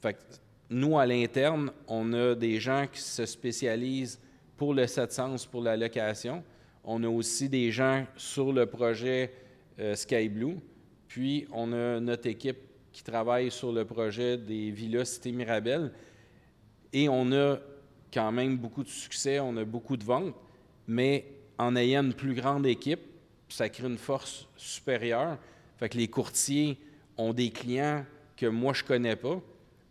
[0.00, 0.20] Fait que
[0.68, 4.20] nous, à l'interne, on a des gens qui se spécialisent
[4.56, 6.42] pour le 700, pour la location.
[6.82, 9.32] On a aussi des gens sur le projet
[9.78, 10.56] euh, Sky Blue.
[11.08, 12.58] Puis, on a notre équipe
[12.92, 15.92] qui travaille sur le projet des villas Cité Mirabel.
[16.92, 17.58] Et on a
[18.12, 20.34] quand même beaucoup de succès, on a beaucoup de ventes,
[20.86, 21.26] mais
[21.58, 23.00] en ayant une plus grande équipe,
[23.48, 25.38] ça crée une force supérieure.
[25.76, 26.78] Fait que les courtiers
[27.16, 28.04] ont des clients
[28.36, 29.40] que moi, je connais pas,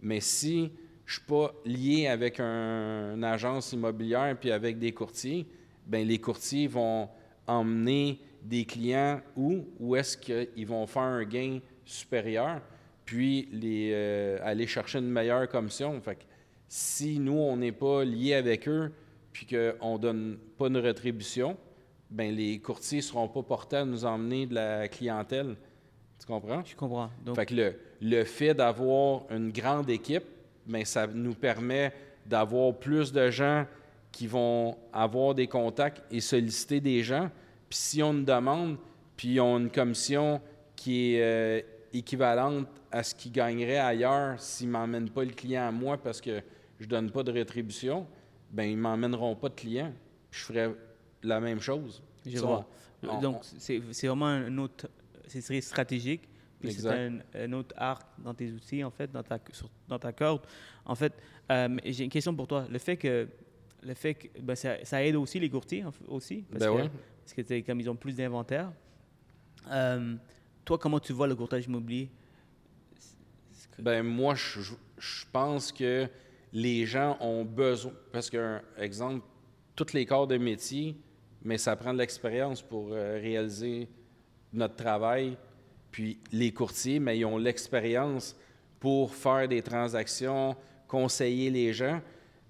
[0.06, 0.72] mais si
[1.06, 5.48] je suis pas lié avec un- une agence immobilière puis avec des courtiers,
[5.88, 7.10] ben les courtiers vont
[7.48, 12.62] emmener des clients où, où est-ce qu'ils vont faire un gain supérieur,
[13.04, 16.00] puis les, euh, aller chercher une meilleure commission.
[16.02, 16.24] Fait que
[16.68, 18.92] si nous, on n'est pas lié avec eux,
[19.32, 21.58] puis qu'on ne donne pas une rétribution,
[22.12, 25.56] ben les courtiers ne seront pas portés à nous emmener de la clientèle.
[26.20, 26.64] Tu comprends?
[26.64, 27.10] Je comprends.
[27.24, 27.76] Donc, Fait que le,
[28.10, 30.24] le fait d'avoir une grande équipe,
[30.68, 31.92] ben, ça nous permet
[32.26, 33.66] d'avoir plus de gens
[34.12, 37.30] qui vont avoir des contacts et solliciter des gens.
[37.70, 38.78] Puis si on une demande,
[39.18, 40.42] puis ils ont une commission
[40.76, 41.62] qui est euh,
[41.94, 46.22] équivalente à ce qu'ils gagneraient ailleurs s'ils ne m'emmènent pas le client à moi parce
[46.22, 46.42] que
[46.80, 48.06] je ne donne pas de rétribution,
[48.52, 49.92] ben ils ne m'emmèneront pas de client.
[50.32, 50.72] Je ferais
[51.24, 52.02] la même chose.
[52.26, 52.66] je vois.
[53.08, 54.88] on- Donc, c'est c'est vraiment un autre...
[55.28, 56.22] C'est stratégique.
[56.66, 60.00] Puis c'est un, un autre art dans tes outils, en fait, dans ta, sur- dans
[60.00, 60.42] ta corde.
[60.86, 61.14] En fait,
[61.52, 62.66] euh, j'ai une question pour toi.
[62.70, 63.28] Le fait que...
[63.84, 66.44] Le fait que ben, ça, ça aide aussi les courtiers, en fait, aussi?
[66.52, 66.90] Parce Ben que, ouais.
[67.24, 68.72] parce que t'sais, comme ils ont plus d'inventaire.
[69.70, 70.16] Euh,
[70.64, 72.10] toi, comment tu vois le courtage immobilier?
[73.78, 76.08] Ben moi, je, je- je pense que
[76.54, 79.24] les gens ont besoin, parce qu'un exemple,
[79.76, 80.96] tous les corps de métier,
[81.44, 83.88] mais ça prend de l'expérience pour euh, réaliser
[84.54, 85.38] notre travail.
[85.96, 88.36] Puis les courtiers, mais ils ont l'expérience
[88.82, 90.54] pour faire des transactions,
[90.90, 92.02] conseiller les gens.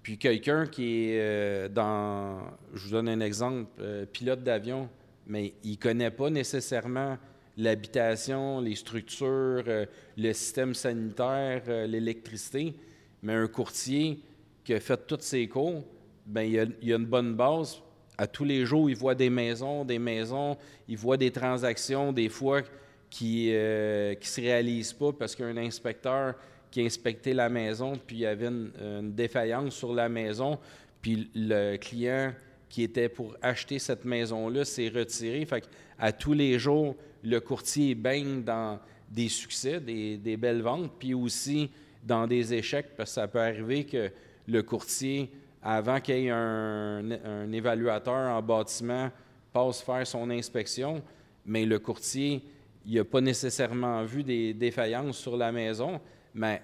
[0.01, 2.39] Puis quelqu'un qui est euh, dans,
[2.73, 4.89] je vous donne un exemple, euh, pilote d'avion,
[5.27, 7.19] mais il ne connaît pas nécessairement
[7.55, 9.85] l'habitation, les structures, euh,
[10.17, 12.73] le système sanitaire, l'électricité.
[13.21, 14.21] Mais un courtier
[14.63, 15.83] qui a fait tous ses cours,
[16.25, 17.79] ben il, a, a une bonne base.
[18.17, 22.29] À tous les jours, il voit des maisons, des maisons, il voit des transactions, des
[22.29, 22.63] fois
[23.15, 26.35] qui ne se réalisent pas parce qu'il y a un inspecteur
[26.69, 30.59] qui a inspecté la maison, puis il y avait une, défaillance sur la maison,
[31.01, 32.33] puis le client
[32.67, 35.45] qui était pour acheter cette maison-là s'est retiré.
[35.45, 35.63] Fait
[35.97, 41.13] à tous les jours, le courtier baigne dans des succès, des, des belles ventes, puis
[41.13, 41.69] aussi
[42.03, 44.11] dans des échecs, parce que ça peut arriver que
[44.45, 45.31] le courtier,
[45.63, 49.09] avant qu'il y ait un, un évaluateur en bâtiment,
[49.53, 51.01] passe faire son inspection,
[51.45, 52.43] mais le courtier,
[52.85, 55.99] il n'a pas nécessairement vu des défaillances sur la maison,
[56.33, 56.61] mais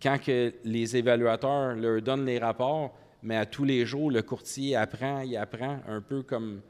[0.00, 4.76] quand que les évaluateurs leur donnent les rapports, mais à tous les jours, le courtier
[4.76, 6.60] apprend, il apprend un peu comme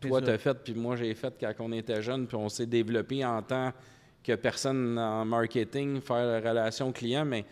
[0.00, 2.66] toi, tu as fait, puis moi, j'ai fait quand on était jeune, puis on s'est
[2.66, 3.72] développé en tant
[4.22, 7.44] que personne en marketing, faire la relation client, mais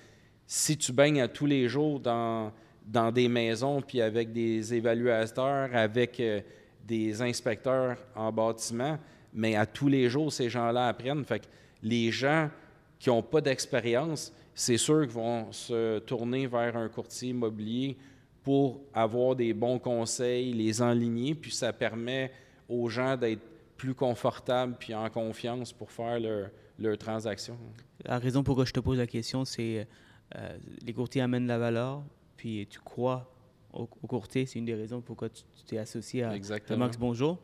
[0.46, 2.52] si tu baignes à tous les jours dans,
[2.86, 6.40] dans des maisons, puis avec des évaluateurs, avec euh,
[6.86, 8.98] des inspecteurs en bâtiment,
[9.34, 11.24] mais à tous les jours, ces gens-là apprennent.
[11.24, 11.46] Fait que
[11.82, 12.48] les gens
[12.98, 17.96] qui n'ont pas d'expérience, c'est sûr qu'ils vont se tourner vers un courtier immobilier
[18.42, 22.30] pour avoir des bons conseils, les enligner, puis ça permet
[22.68, 23.42] aux gens d'être
[23.76, 27.58] plus confortables puis en confiance pour faire leur, leur transaction.
[28.04, 29.86] La raison pour laquelle je te pose la question, c'est
[30.36, 32.02] euh, les courtiers amènent la valeur,
[32.36, 33.30] puis tu crois
[33.72, 34.46] au, au courtier.
[34.46, 36.30] C'est une des raisons pourquoi tu tu t'es associé à.
[36.76, 37.38] Max Bonjour.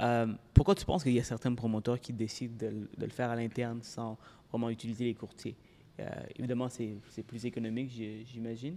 [0.00, 3.10] Euh, pourquoi tu penses qu'il y a certains promoteurs qui décident de, le- de le
[3.10, 4.16] faire à l'interne sans
[4.50, 5.56] vraiment utiliser les courtiers?
[6.00, 6.08] Euh,
[6.38, 7.90] Évidemment, c'est plus économique,
[8.24, 8.76] j'imagine.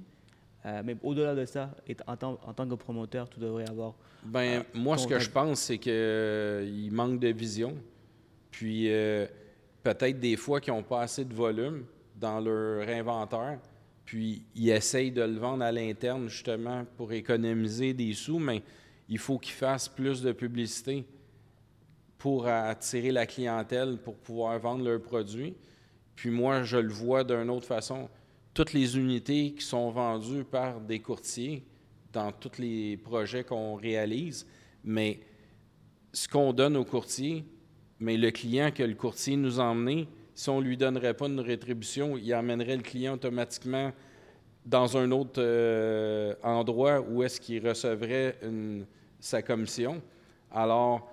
[0.66, 1.76] Euh, mais au-delà de ça,
[2.08, 3.94] en, tant, en tant que promoteur, tu devrais avoir.
[4.24, 7.76] Ben, moi, ce que je pense, c'est qu'il manque de vision.
[8.52, 8.88] Puis,
[9.84, 11.86] peut-être des fois qu'ils n'ont pas assez de volume
[12.20, 13.60] dans leur inventaire.
[14.06, 18.62] Puis, ils essayent de le vendre à l'interne, justement, pour économiser des sous, mais
[19.12, 21.06] il faut qu'ils fassent plus de publicité
[22.18, 25.54] pour attirer la clientèle, pour pouvoir vendre leurs produits.
[26.16, 28.08] Puis moi, je le vois d'une autre façon.
[28.54, 31.66] Toutes les unités qui sont vendues par des courtiers
[32.14, 34.48] dans tous les projets qu'on réalise,
[34.84, 35.20] mais
[36.14, 37.44] ce qu'on donne au courtier,
[38.00, 41.28] mais le client que le courtier nous a emmené, si on ne lui donnerait pas
[41.28, 43.92] une rétribution, il amènerait le client automatiquement
[44.66, 48.86] dans un autre euh, endroit où est-ce qu'il recevrait une-
[49.22, 50.02] sa commission.
[50.52, 51.10] Alors,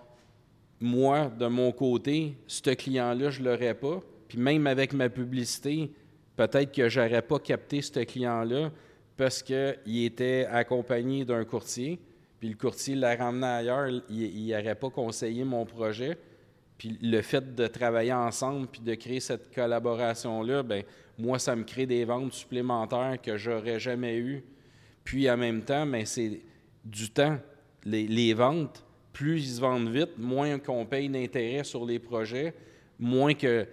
[0.81, 4.01] moi, de mon côté, ce client-là, je ne l'aurais pas.
[4.27, 5.93] Puis même avec ma publicité,
[6.37, 8.73] peut-être que je n'aurais pas capté ce client-là
[9.17, 12.01] parce qu'il était accompagné d'un courtier.
[12.41, 16.17] Puis le courtier l'a ramené ailleurs, il n'aurait pas conseillé mon projet.
[16.77, 20.85] Puis le fait de travailler ensemble puis de créer cette collaboration-là, ben
[21.19, 24.45] moi, ça me crée des ventes supplémentaires que j'aurais jamais eues.
[25.03, 26.41] Puis en même temps, ben, c'est
[26.85, 27.39] du temps.
[27.91, 32.55] Les, ventes, plus ils se vendent vite, moins qu'on paye d'intérêt sur les projets,
[32.99, 33.67] moins que,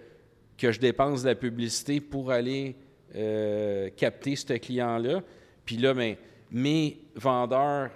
[0.56, 2.74] que je dépense de la publicité pour aller
[3.14, 5.22] euh, capter ce client-là.
[5.64, 6.16] Puis là, ben,
[6.50, 7.90] mes vendeurs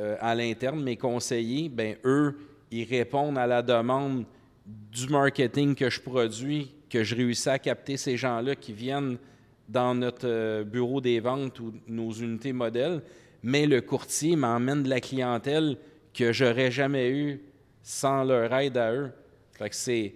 [0.00, 2.36] euh, à l'interne, mes conseillers, ben, eux,
[2.70, 4.24] ils répondent à la demande
[4.66, 9.18] du marketing que je produis, que je réussis à capter ces gens-là qui viennent
[9.68, 13.02] dans notre euh, bureau des ventes ou nos unités modèles,
[13.44, 15.76] mais le courtier m'emmène de la clientèle
[16.14, 17.42] que j'aurais jamais eu
[17.82, 19.12] sans leur aide à eux.
[19.70, 20.14] C'est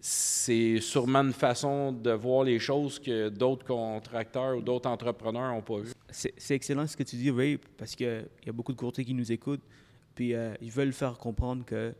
[0.00, 5.60] c'est sûrement une façon de voir les choses que d'autres contracteurs ou d'autres entrepreneurs n'ont
[5.60, 5.92] pas vu.
[6.08, 9.12] C'est excellent ce que tu dis, Ray, parce qu'il y a beaucoup de courtiers qui
[9.12, 9.64] nous écoutent,
[10.14, 11.92] puis euh, ils veulent faire comprendre que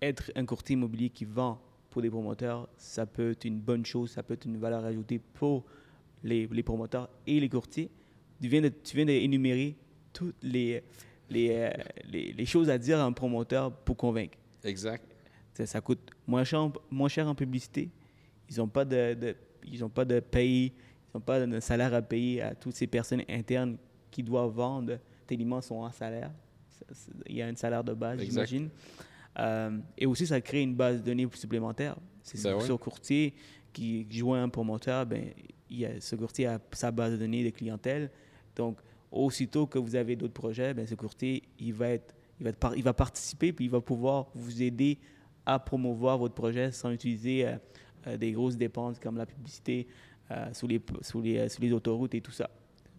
[0.00, 1.60] être un courtier immobilier qui vend
[1.90, 5.18] pour des promoteurs, ça peut être une bonne chose, ça peut être une valeur ajoutée
[5.18, 5.64] pour
[6.22, 7.90] les promoteurs et les courtiers.
[8.40, 9.76] Tu viens de- tu viens d'énumérer
[10.12, 10.82] toutes les,
[11.30, 11.70] les, euh,
[12.08, 14.36] les, les choses à dire à un promoteur pour convaincre.
[14.64, 15.04] Exact.
[15.54, 17.88] Ça, ça coûte moins cher, en- moins cher en publicité.
[18.50, 20.72] Ils n'ont pas de, de- ils ont pas de paye, ils
[21.16, 23.76] n'ont pas de salaire à payer à toutes ces personnes internes
[24.10, 24.98] qui doivent vendre.
[25.26, 26.30] Tellement sont en salaire.
[27.28, 28.68] Il y a un salaire de base, j'imagine.
[29.38, 31.96] Euh, et aussi, ça crée une base de données supplémentaire.
[32.22, 32.60] C'est Ben ouais.
[32.64, 33.34] ce courtier
[33.72, 35.30] qui joint un promoteur, ben,
[35.68, 38.10] il y a, ce courtier a sa base de données de clientèle.
[38.56, 38.78] Donc,
[39.12, 42.58] aussitôt que vous avez d'autres projets, ben, ce courtier, il va, être, il, va être
[42.58, 44.98] par- il va participer puis il va pouvoir vous aider
[45.44, 47.56] à promouvoir votre projet sans utiliser euh,
[48.08, 49.86] euh, des grosses dépenses comme la publicité
[50.32, 52.50] euh, sous, les, sous, les, euh, sous les autoroutes et tout ça.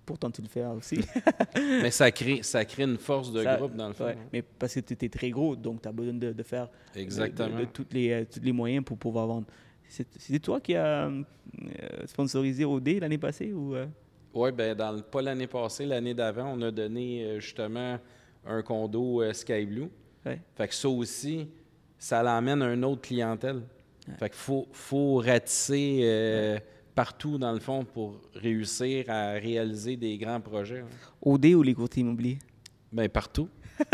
[0.06, 1.00] Pourtant, tu le fais aussi.
[1.56, 4.06] Mais ça crée, ça crée une force de Ça- groupe, dans le fond.
[4.06, 6.70] Ouais, mais parce que tu es très gros, donc tu as besoin de, de faire
[6.96, 7.58] de- Exactement.
[7.58, 9.48] de, de toutes les, euh, tous les moyens pour pouvoir vendre.
[9.90, 11.24] C'est- C'était toi qui as euh,
[12.06, 13.86] sponsorisé OD l'année passée ou euh?
[14.38, 17.98] Oui, ben dans le, pas l'année passée, l'année d'avant, on a donné euh, justement
[18.46, 19.90] un condo euh, Sky Blue.
[20.26, 20.40] Ouais.
[20.56, 21.48] Fait que ça aussi,
[21.98, 23.64] ça l'emmène à une autre clientèle.
[24.20, 26.60] Fait qu'il faut, faut ratisser euh,
[26.94, 30.82] partout, dans le fond, pour réussir à réaliser des grands projets.
[30.82, 30.88] hein.
[31.22, 32.38] OD ou les courtiers immobiliers?
[32.92, 33.50] Ben partout.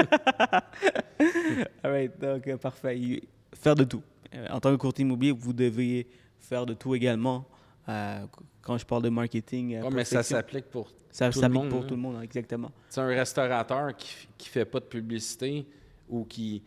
[1.84, 3.21] All right, donc parfait.
[3.53, 4.03] Faire de tout.
[4.49, 6.06] En tant que courtier immobilier, vous devez
[6.38, 7.45] faire de tout également.
[7.88, 8.25] Euh,
[8.63, 11.69] quand je parle de marketing, euh, Ouais, mais ça s'applique pour ça tout le monde,
[11.69, 11.86] pour hein.
[11.88, 12.71] tout le monde, exactement.
[12.89, 15.65] C'est un restaurateur qui ne fait pas de publicité
[16.10, 16.63] ou qui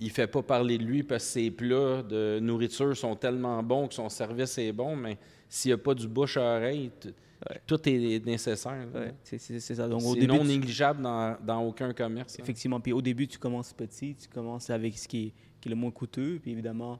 [0.00, 3.88] ne fait pas parler de lui parce que ses plats de nourriture sont tellement bons
[3.88, 7.08] que son service est bon, mais s'il n'y a pas du bouche à oreille, t-
[7.48, 7.58] Ouais.
[7.66, 8.86] tout est nécessaire.
[8.94, 9.88] Ouais, c'est c'est- c'est ça.
[9.88, 12.34] Donc, au C'est début, non tu- négligeable dans, dans aucun commerce.
[12.34, 12.42] hein.
[12.42, 12.78] Effectivement.
[12.80, 15.76] Puis au début, tu commences petit, tu commences avec ce qui est, qui est le
[15.76, 16.38] moins coûteux.
[16.42, 16.98] Puis évidemment,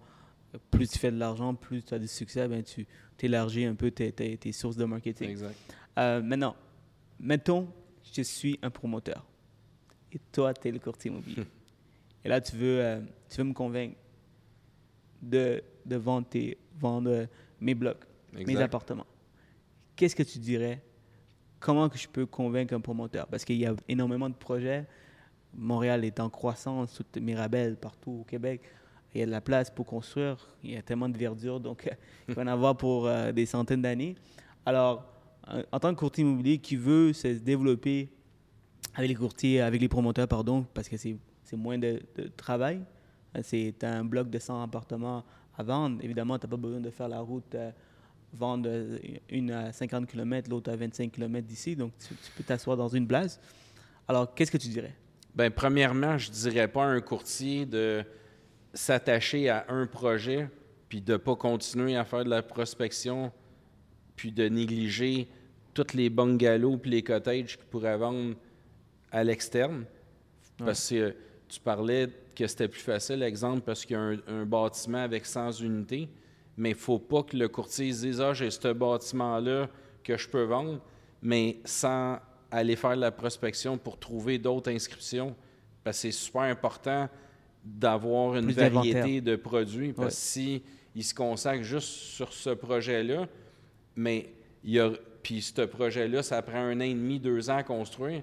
[0.70, 2.86] plus tu fais de l'argent, plus tu as du succès, ben, tu
[3.22, 5.28] élargis un peu tes, tes- tes sources de marketing.
[5.30, 5.54] Exact.
[5.98, 6.56] Euh, maintenant,
[7.18, 7.68] mettons,
[8.12, 9.26] je suis un promoteur
[10.12, 11.44] et toi, tu es le courtier immobilier.
[12.24, 13.96] et là, tu veux, euh, tu veux me convaincre
[15.22, 17.26] de, de vendre, tes- vendre euh,
[17.60, 18.04] mes blocs,
[18.46, 19.06] mes appartements.
[19.96, 20.82] Qu'est-ce que tu dirais?
[21.58, 23.26] Comment que je peux convaincre un promoteur?
[23.26, 24.86] Parce qu'il y a énormément de projets.
[25.52, 28.62] Montréal est en croissance, toute Mirabel, partout au Québec.
[29.14, 30.36] Il y a de la place pour construire.
[30.62, 31.90] Il y a tellement de verdure, donc euh,
[32.28, 34.14] il va en avoir pour euh, des centaines d'années.
[34.64, 35.04] Alors,
[35.46, 38.08] en- en tant que courtier immobilier qui veut se développer
[38.94, 41.16] avec les courtiers, avec les promoteurs, pardon, parce que c'est
[41.52, 42.00] moins de,
[42.36, 42.80] travail.
[43.36, 45.24] Euh, C'est un bloc de 100 appartements
[45.56, 45.98] à vendre.
[46.02, 47.70] Évidemment, tu n'as pas besoin de faire la route, euh,
[48.32, 51.74] vendre euh, une à 50 km, l'autre à 25 km d'ici.
[51.76, 53.40] Donc, tu, peux t'asseoir dans une place.
[54.06, 54.94] Alors, qu'est-ce que tu dirais?
[55.34, 58.04] Ben, premièrement, je dirais pas un courtier de
[58.72, 60.48] s'attacher à un projet
[60.88, 63.32] puis de pas continuer à faire de la prospection
[64.16, 65.28] puis de négliger
[65.72, 68.34] tous les bungalows puis les cottages qu'il pourrait vendre
[69.10, 69.84] à l'externe.
[70.58, 71.14] Parce que
[71.48, 75.24] tu parlais que c'était plus facile, exemple, parce qu'il y a un, un bâtiment avec
[75.24, 76.08] 100 unités,
[76.56, 79.68] mais il ne faut pas que le courtier se dise Ah, j'ai ce bâtiment-là
[80.04, 80.80] que je peux vendre,
[81.22, 82.18] mais sans
[82.50, 85.34] aller faire de la prospection pour trouver d'autres inscriptions.
[85.82, 87.08] Parce que c'est super important
[87.64, 89.92] d'avoir une Plus variété de produits.
[89.92, 90.10] Parce Ouais.
[90.12, 90.62] si
[90.94, 93.28] il se consacre juste sur ce projet-là,
[93.96, 94.32] mais
[94.64, 94.90] il y a,
[95.22, 98.22] puis ce projet-là, ça prend un an et demi, deux ans à construire,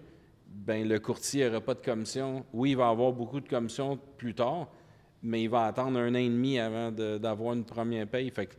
[0.50, 2.46] ben le courtier n'aura pas de commission.
[2.54, 4.68] Oui, il va avoir beaucoup de commissions plus tard,
[5.22, 8.30] mais il va attendre un an et demi avant de- d'avoir une première paye.
[8.32, 8.56] Fait que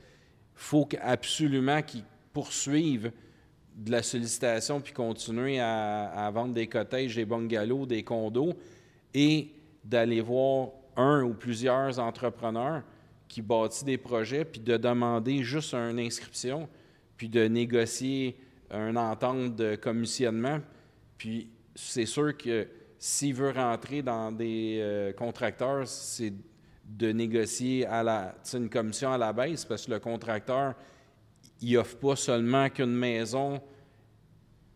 [0.54, 3.10] faut qu- absolument qu'il poursuive
[3.76, 8.52] de la sollicitation puis continuer à, à vendre des cottages, des bungalows, des condos
[9.14, 9.48] et
[9.88, 12.82] d'aller voir un ou plusieurs entrepreneurs
[13.26, 16.68] qui bâtissent des projets puis de demander juste une inscription
[17.16, 18.38] puis de négocier
[18.70, 20.60] une entente de commissionnement.
[21.16, 26.32] Puis c'est sûr que s'il veut rentrer dans des euh, contracteurs, c'est
[26.84, 30.74] de négocier à la, une commission à la baisse parce que le contracteur,
[31.60, 33.60] il offre pas seulement qu'une maison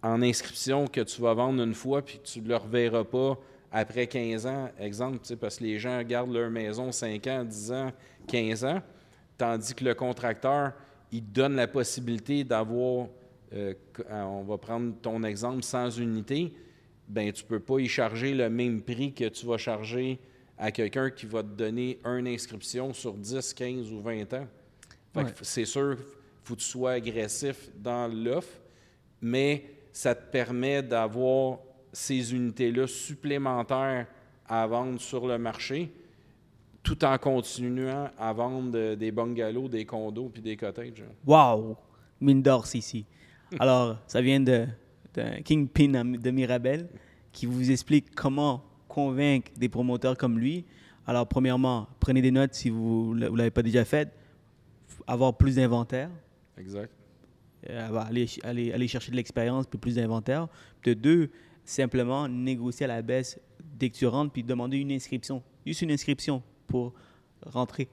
[0.03, 3.38] en inscription que tu vas vendre une fois puis que tu ne le reverras pas
[3.73, 7.93] après 15 ans, exemple, parce que les gens gardent leur maison 5 ans, 10 ans,
[8.29, 8.83] 15 ans,
[9.39, 10.73] tandis que le contracteur,
[11.11, 13.09] il donne la possibilité d'avoir,
[13.55, 13.73] euh,
[14.11, 16.53] euh, on va prendre ton exemple, 100 unités,
[17.09, 20.19] ben tu peux pas y charger le même prix que tu vas charger
[20.59, 24.47] à quelqu'un qui va te donner une inscription sur 10, 15 ou 20 ans.
[25.15, 25.25] Ouais.
[25.41, 25.97] c'est sûr,
[26.45, 28.61] faut que tu sois agressif dans l'offre,
[29.21, 31.59] mais ça te permet d'avoir
[31.93, 34.07] ces unités-là supplémentaires
[34.49, 35.93] à vendre sur le marché,
[36.83, 41.05] tout en continuant à vendre des bungalows, des condos puis des cottages.
[41.27, 41.77] Wow!
[42.21, 43.05] Mine d'or, ici.
[43.59, 44.67] Alors, ça vient de,
[45.45, 46.89] Kingpin de Mirabel
[47.33, 50.65] qui vous explique comment convaincre des promoteurs comme lui.
[51.07, 54.13] Alors, premièrement, prenez des notes si vous ne l'avez pas déjà fait.
[55.07, 56.11] Avoir plus d'inventaire.
[56.59, 56.93] Exact.
[57.71, 58.03] Euh,
[58.43, 60.49] aller chercher de l'expérience puis plus d'inventaire.
[60.85, 61.31] De deux,
[61.64, 63.38] simplement négocier à la baisse
[63.79, 65.42] dès que tu rentres puis demander une inscription.
[65.66, 66.92] Juste une inscription pour
[67.46, 67.88] rentrer.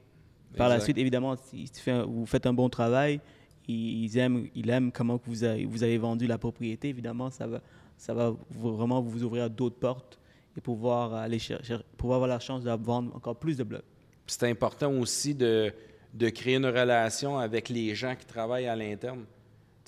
[0.58, 3.20] Par la suite, évidemment, si tu fais un- vous faites un bon travail,
[3.68, 6.90] ils aiment, ils aiment comment vous avez, vous avez vendu la propriété.
[6.90, 7.62] Évidemment, ça va,
[7.98, 10.20] ça va vraiment vous ouvrir d'autres portes
[10.58, 13.84] et pouvoir aller chercher, pouvoir avoir la chance de vendre encore plus de blocs.
[14.26, 15.72] C'est important aussi de,
[16.16, 19.26] de créer une relation avec les gens qui travaillent à l'interne.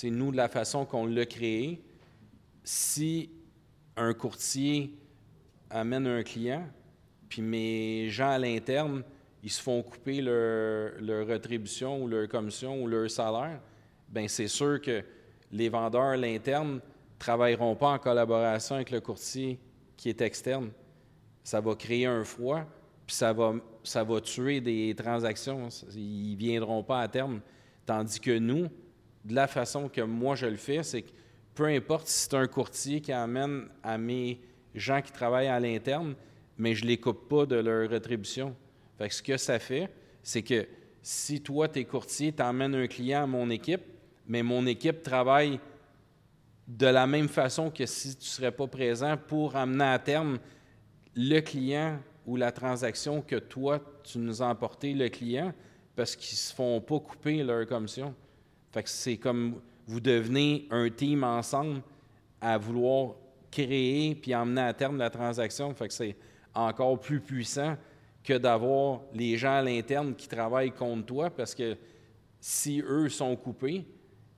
[0.03, 1.81] Nous, de la façon qu'on l'a créé,
[2.63, 3.29] si
[3.97, 4.93] un courtier
[5.69, 6.67] amène un client,
[7.29, 9.03] puis mes gens à l'interne,
[9.43, 13.59] ils se font couper leur, leur rétribution ou leur commission ou leur salaire,
[14.09, 15.03] bien c'est sûr que
[15.51, 16.79] les vendeurs à l'interne ne
[17.19, 19.59] travailleront pas en collaboration avec le courtier
[19.97, 20.71] qui est externe.
[21.43, 22.61] Ça va créer un froid,
[23.05, 25.69] puis ça va, ça va tuer des transactions.
[25.95, 27.41] Ils ne viendront pas à terme.
[27.85, 28.67] Tandis que nous,
[29.25, 31.11] de la façon que moi je le fais, c'est que
[31.61, 34.41] peu importe si c'est un courtier qui amène à mes
[34.73, 36.15] gens qui travaillent à l'interne,
[36.57, 38.55] mais je ne les coupe pas de leur rétribution.
[38.97, 39.87] Fait que ce que ça fait,
[40.23, 40.67] c'est que
[41.03, 43.83] si toi, tu es courtier, tu emmènes un client à mon équipe,
[44.25, 45.59] mais mon équipe travaille
[46.67, 50.39] de la même façon que si tu ne serais pas présent pour amener à terme
[51.15, 55.53] le client ou la transaction que toi, tu nous as emporté, le client,
[55.95, 58.15] parce qu'ils ne se font pas couper leur commission.
[58.71, 61.81] Fait que c'est comme vous devenez un team ensemble
[62.39, 63.15] à vouloir
[63.51, 65.73] créer puis emmener à terme la transaction.
[65.73, 66.15] Fait que c'est
[66.53, 67.75] encore plus puissant
[68.23, 71.75] que d'avoir les gens à l'interne qui travaillent contre toi parce que
[72.39, 73.85] si eux sont coupés,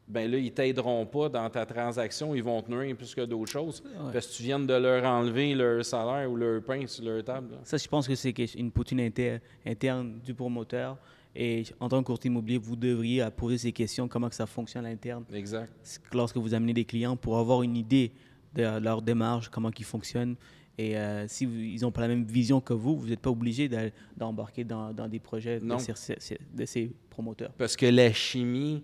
[0.07, 3.51] ben là, ils t'aideront pas dans ta transaction, ils vont te nuire plus que d'autres
[3.51, 3.81] choses
[4.11, 7.51] parce que tu viens de leur enlever leur salaire ou leur pain sur leur table.
[7.53, 7.57] là.
[7.63, 10.97] Ça, je pense que c'est une poutine inter- interne du promoteur.
[11.35, 14.85] Et en tant que courtier immobilier, vous devriez poser ces questions, comment que ça fonctionne
[14.85, 15.71] à l'interne, Exact.
[16.13, 18.11] lorsque vous amenez des clients pour avoir une idée
[18.53, 20.35] de leur démarche, comment ils fonctionnent.
[20.77, 23.29] Et euh, si vous- ils n'ont pas la même vision que vous, vous n'êtes pas
[23.31, 23.69] obligé
[24.17, 25.79] d'embarquer dans, dans des projets de Non.
[25.79, 27.51] ces, ces- de ces promoteurs.
[27.57, 28.83] Parce que la chimie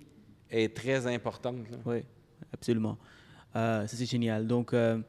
[0.49, 1.69] est très importante.
[1.71, 1.77] là.
[1.85, 2.03] Oui,
[2.53, 2.97] absolument.
[3.55, 4.45] Euh, ça, c'est génial.
[4.47, 4.99] Donc, euh,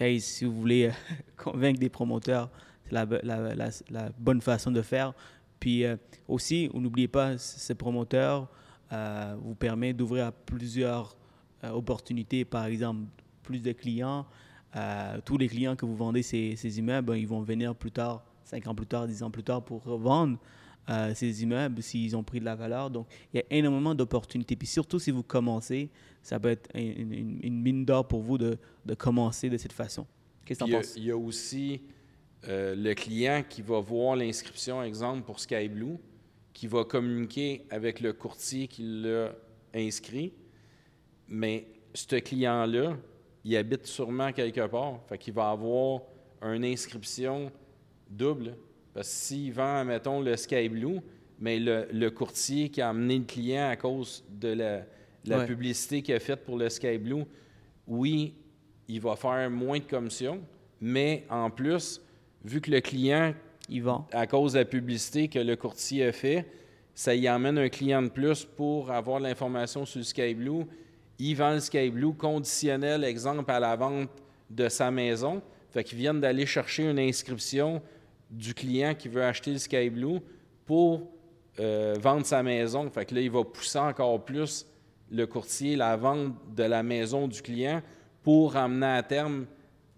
[0.00, 0.92] guys, si vous voulez euh,
[1.36, 2.50] convaincre des promoteurs,
[2.84, 5.12] c'est la, bo- la- la- la bonne façon de faire.
[5.60, 5.96] Puis euh,
[6.26, 8.48] aussi, n'oubliez pas, c- ces promoteurs
[8.92, 11.16] euh, vous permet d'ouvrir à plusieurs
[11.64, 12.44] euh, opportunités.
[12.44, 13.02] Par exemple,
[13.42, 14.26] plus de clients.
[14.76, 17.90] Euh, tous les clients que vous vendez ces, ces immeubles, ben, ils vont venir plus
[17.90, 20.38] tard, 5 ans plus tard, 10 ans plus tard, pour revendre
[21.14, 22.88] ces immeubles s'ils ont pris de la valeur.
[22.90, 24.56] Donc, il y a énormément d'opportunités.
[24.56, 25.90] Puis surtout si vous commencez,
[26.22, 28.56] ça peut être une, une- une mine d'or pour vous de,
[28.86, 30.06] de commencer de cette façon.
[30.46, 30.94] Qu'est-ce que tu en penses?
[30.96, 31.82] il y, a aussi
[32.46, 35.96] euh, le client qui va voir l'inscription, exemple, pour Sky Blue,
[36.52, 39.32] qui va communiquer avec le courtier qui l'a
[39.74, 40.32] inscrit.
[41.28, 42.96] Mais ce client-là,
[43.44, 45.00] il habite sûrement quelque part.
[45.08, 46.02] Fait qu'il va avoir
[46.42, 47.50] une inscription
[48.08, 48.56] double.
[48.94, 51.00] Parce que s'il vend, mettons, le Sky Blue,
[51.38, 54.82] mais le, le courtier qui a amené le client à cause de la,
[55.24, 55.46] la Ouais.
[55.46, 57.24] publicité qu'il a faite pour le Sky Blue,
[57.86, 58.34] oui,
[58.88, 60.40] il va faire moins de commission,
[60.80, 62.00] mais en plus,
[62.48, 63.34] vu que le client,
[64.12, 66.46] à cause de la publicité que le courtier a fait,
[66.94, 70.64] ça y amène un client de plus pour avoir l'information sur le Sky Blue.
[71.18, 74.08] Il vend le Sky Blue conditionnel, exemple, à la vente
[74.50, 75.42] de sa maison.
[75.70, 77.82] Fait qu'ils viennent d'aller chercher une inscription
[78.30, 80.20] du client qui veut acheter le Sky Blue
[80.66, 81.02] pour
[81.60, 82.90] euh, vendre sa maison.
[82.90, 84.66] Fait que là, il va pousser encore plus
[85.10, 87.82] le courtier la vente de la maison du client
[88.22, 89.46] pour amener à terme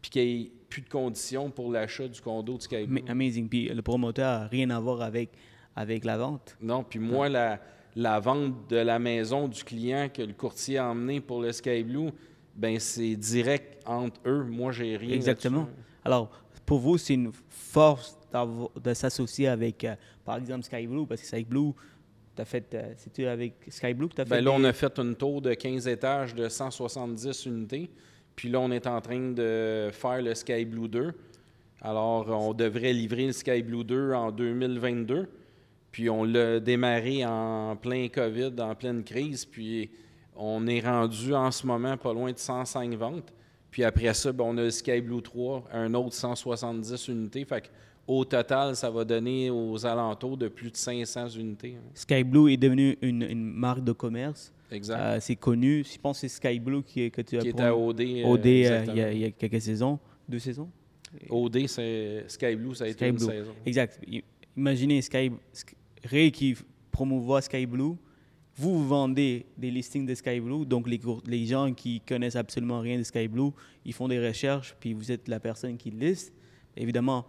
[0.03, 3.03] puis qu'il plus de conditions pour l'achat du condo de Sky Blue.
[3.03, 3.49] Ma- Amazing.
[3.49, 5.31] Puis le promoteur n'a rien à voir avec,
[5.77, 6.57] avec la vente.
[6.63, 7.61] Non, puis moi, la,
[7.97, 11.83] la vente de la maison du client que le courtier a emmené pour le Sky
[11.83, 12.11] Blue,
[12.57, 14.45] ben c'est direct entre eux.
[14.45, 15.15] Moi, j'ai rien.
[15.15, 15.69] Exactement.
[16.05, 16.31] Alors,
[16.65, 18.17] pour vous, c'est une force
[18.83, 21.73] de s'associer avec, euh, par exemple, Sky Blue, parce que Sky Blue,
[22.37, 22.73] tu as fait.
[22.75, 24.37] euh, C'est-tu avec Sky Blue que tu as fait?
[24.37, 27.91] Ben là, on a fait une tour de 15 étages de 170 unités.
[28.41, 31.13] Puis là, on est en train de faire le Sky Blue 2.
[31.83, 35.29] Alors, on devrait livrer le Sky Blue 2 en 2022.
[35.93, 39.45] Puis on l'a démarré en plein COVID, en pleine crise.
[39.45, 39.91] Puis
[40.35, 43.31] on est rendu en ce moment pas loin de 105 ventes.
[43.71, 47.45] Puis après ça, ben, on a le Sky Blue 3, un autre 170 unités.
[47.45, 47.71] Fait
[48.07, 51.77] qu'au total, ça va donner aux alentours de plus de 500 unités.
[51.77, 51.91] hein.
[51.93, 54.51] Sky Blue est devenu une marque de commerce.
[54.71, 54.99] Exact.
[55.01, 55.85] Euh, c'est connu.
[55.85, 58.01] Je pense que c'est Sky Blue qui, que tu as qui était à OD.
[58.01, 59.09] euh, OD, euh, il y, a, exactement.
[59.13, 59.99] il y a quelques saisons.
[60.29, 60.71] Deux saisons?
[61.29, 63.27] OD, c'est Sky Blue, ça a été Sky une Blue.
[63.27, 63.53] saison.
[63.67, 64.01] Exact.
[64.57, 66.55] Imaginez Sky, Sk- Ray qui
[66.91, 67.95] promouvoit Sky Blue.
[68.57, 72.99] Vous, vendez des listings de Sky Blue, donc les, les gens qui connaissent absolument rien
[72.99, 73.51] de Sky Blue,
[73.85, 76.33] ils font des recherches, puis vous êtes la personne qui liste.
[76.77, 77.25] Évidemment,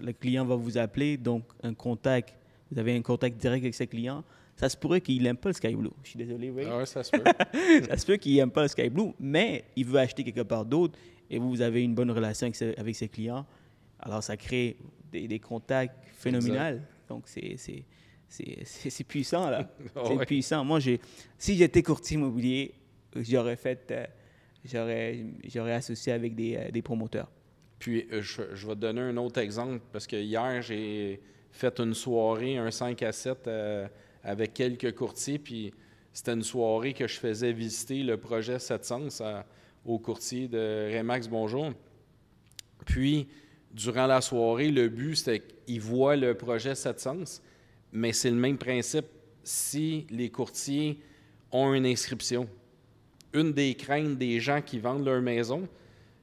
[0.00, 2.34] le client va vous appeler, donc un contact,
[2.72, 4.24] vous avez un contact direct avec ce client.
[4.58, 5.90] Ça se pourrait qu'il n'aime pas le Sky Blue.
[6.02, 6.66] Je suis désolé, Ray.
[6.68, 7.22] Ah ouais, ça se peut.
[7.88, 10.64] ça se peut qu'il n'aime pas le Sky Blue, mais il veut acheter quelque part
[10.64, 10.98] d'autre
[11.30, 13.46] et vous, vous avez une bonne relation avec, ce- avec ses clients.
[14.00, 14.76] Alors, ça crée
[15.12, 16.80] des, des contacts phénoménaux.
[17.08, 17.84] Donc, c'est-
[19.06, 19.70] puissant, là.
[19.96, 20.26] Ah c'est ouais.
[20.26, 20.64] puissant.
[20.64, 21.00] Moi, j'ai-
[21.38, 22.74] si j'étais courtier immobilier,
[23.16, 23.90] j'aurais fait...
[23.92, 27.30] euh, j'aurais associé avec des, euh, des promoteurs.
[27.78, 31.20] Puis, euh, je, je vais te donner un autre exemple parce que hier, j'ai
[31.52, 33.88] fait une soirée, un 5 à 7 euh,
[34.24, 35.38] avec quelques courtiers.
[35.38, 35.72] Puis,
[36.12, 39.44] c'était une soirée que je faisais visiter le projet 700 à-
[39.84, 41.72] au courtier de Remax Bonjour.
[42.84, 43.28] Puis,
[43.72, 47.40] durant la soirée, le but, c'était qu'ils voient le projet 700,
[47.92, 49.06] mais c'est le même principe
[49.42, 50.98] si les courtiers
[51.52, 52.48] ont une inscription.
[53.32, 55.68] Une des craintes des gens qui vendent leur maison,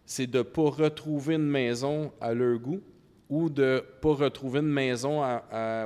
[0.05, 2.81] c'est de ne pas retrouver une maison à leur goût
[3.29, 5.23] ou de ne pas retrouver une maison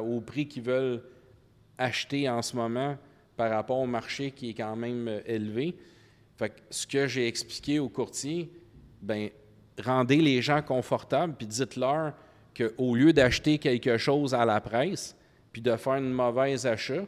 [0.04, 1.02] au prix qu'ils veulent
[1.80, 2.98] acheter en ce moment
[3.36, 5.76] par rapport au marché qui est quand même euh, élevé.
[6.38, 8.52] Fait que ce que j'ai expliqué aux courtiers,
[9.02, 9.30] ben
[9.82, 12.14] rendez les gens confortables puis dites-leur
[12.56, 15.16] qu'au lieu d'acheter quelque chose à la presse
[15.54, 17.06] puis de faire une mauvaise achat,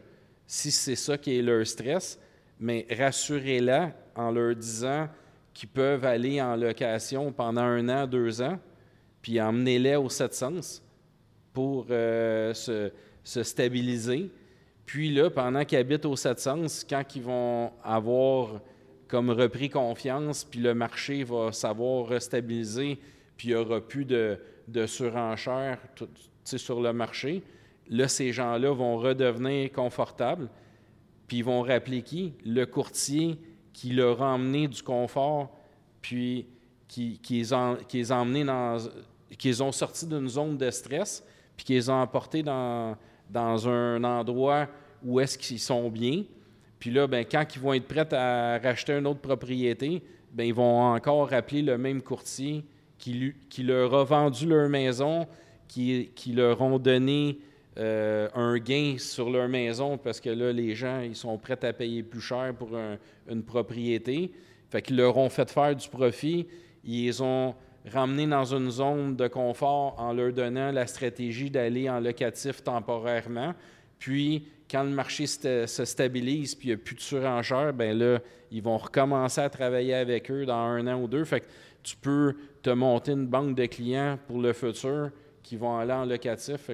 [0.47, 2.17] si c'est ça qui est leur stress,
[2.59, 5.09] mais rassurez-les en leur disant
[5.53, 8.57] qu'ils peuvent aller en location pendant un an, deux ans,
[9.22, 10.82] puis emmenez-les au 700
[11.53, 14.32] pour euh, se stabiliser.
[14.92, 18.60] Puis là, pendant qu'ils habitent au 700, quand ils vont avoir
[19.08, 23.00] comme repris confiance, puis le marché va savoir restabiliser,
[23.38, 24.38] puis il n'y aura plus de,
[24.88, 25.78] surenchère
[26.44, 27.42] sur le marché,
[27.88, 30.50] là, ces gens-là vont redevenir confortables,
[31.26, 32.34] puis ils vont rappeler qui?
[32.44, 33.39] Le courtier
[33.72, 35.58] qui leur a emmené du confort,
[36.02, 36.48] puis
[36.89, 38.78] qui, les, a, qui emmenés dans...
[39.38, 41.24] qui les ont sortis d'une zone de stress,
[41.56, 42.98] puis qui les ont emportés dans,
[43.32, 44.68] dans un endroit
[45.04, 46.24] où est-ce qu'ils sont bien,
[46.80, 50.02] Puis là, ben, quand ils vont être prêts à racheter une autre propriété,
[50.32, 52.64] ben, ils vont encore appeler le même courtier
[52.98, 55.28] qui, leur a vendu leur maison,
[55.68, 57.40] qui, leur ont donné
[57.80, 61.72] euh, un gain sur leur maison parce que là, les gens, ils sont prêts à
[61.74, 62.98] payer plus cher pour un-
[63.30, 64.32] une propriété.
[64.70, 66.48] Fait qu'ils leur ont fait faire du profit.
[66.84, 67.56] Ils ont
[67.90, 73.54] ramenés dans une zone de confort en leur donnant la stratégie d'aller en locatif temporairement.
[73.98, 78.20] Puis, quand le marché se stabilise puis il n'y a plus de surenchère, ben là,
[78.52, 81.26] ils vont recommencer à travailler avec eux dans un an ou deux.
[81.26, 81.48] Fait que
[81.84, 85.10] tu peux te monter une banque de clients pour le futur
[85.44, 86.70] qui vont aller en locatif.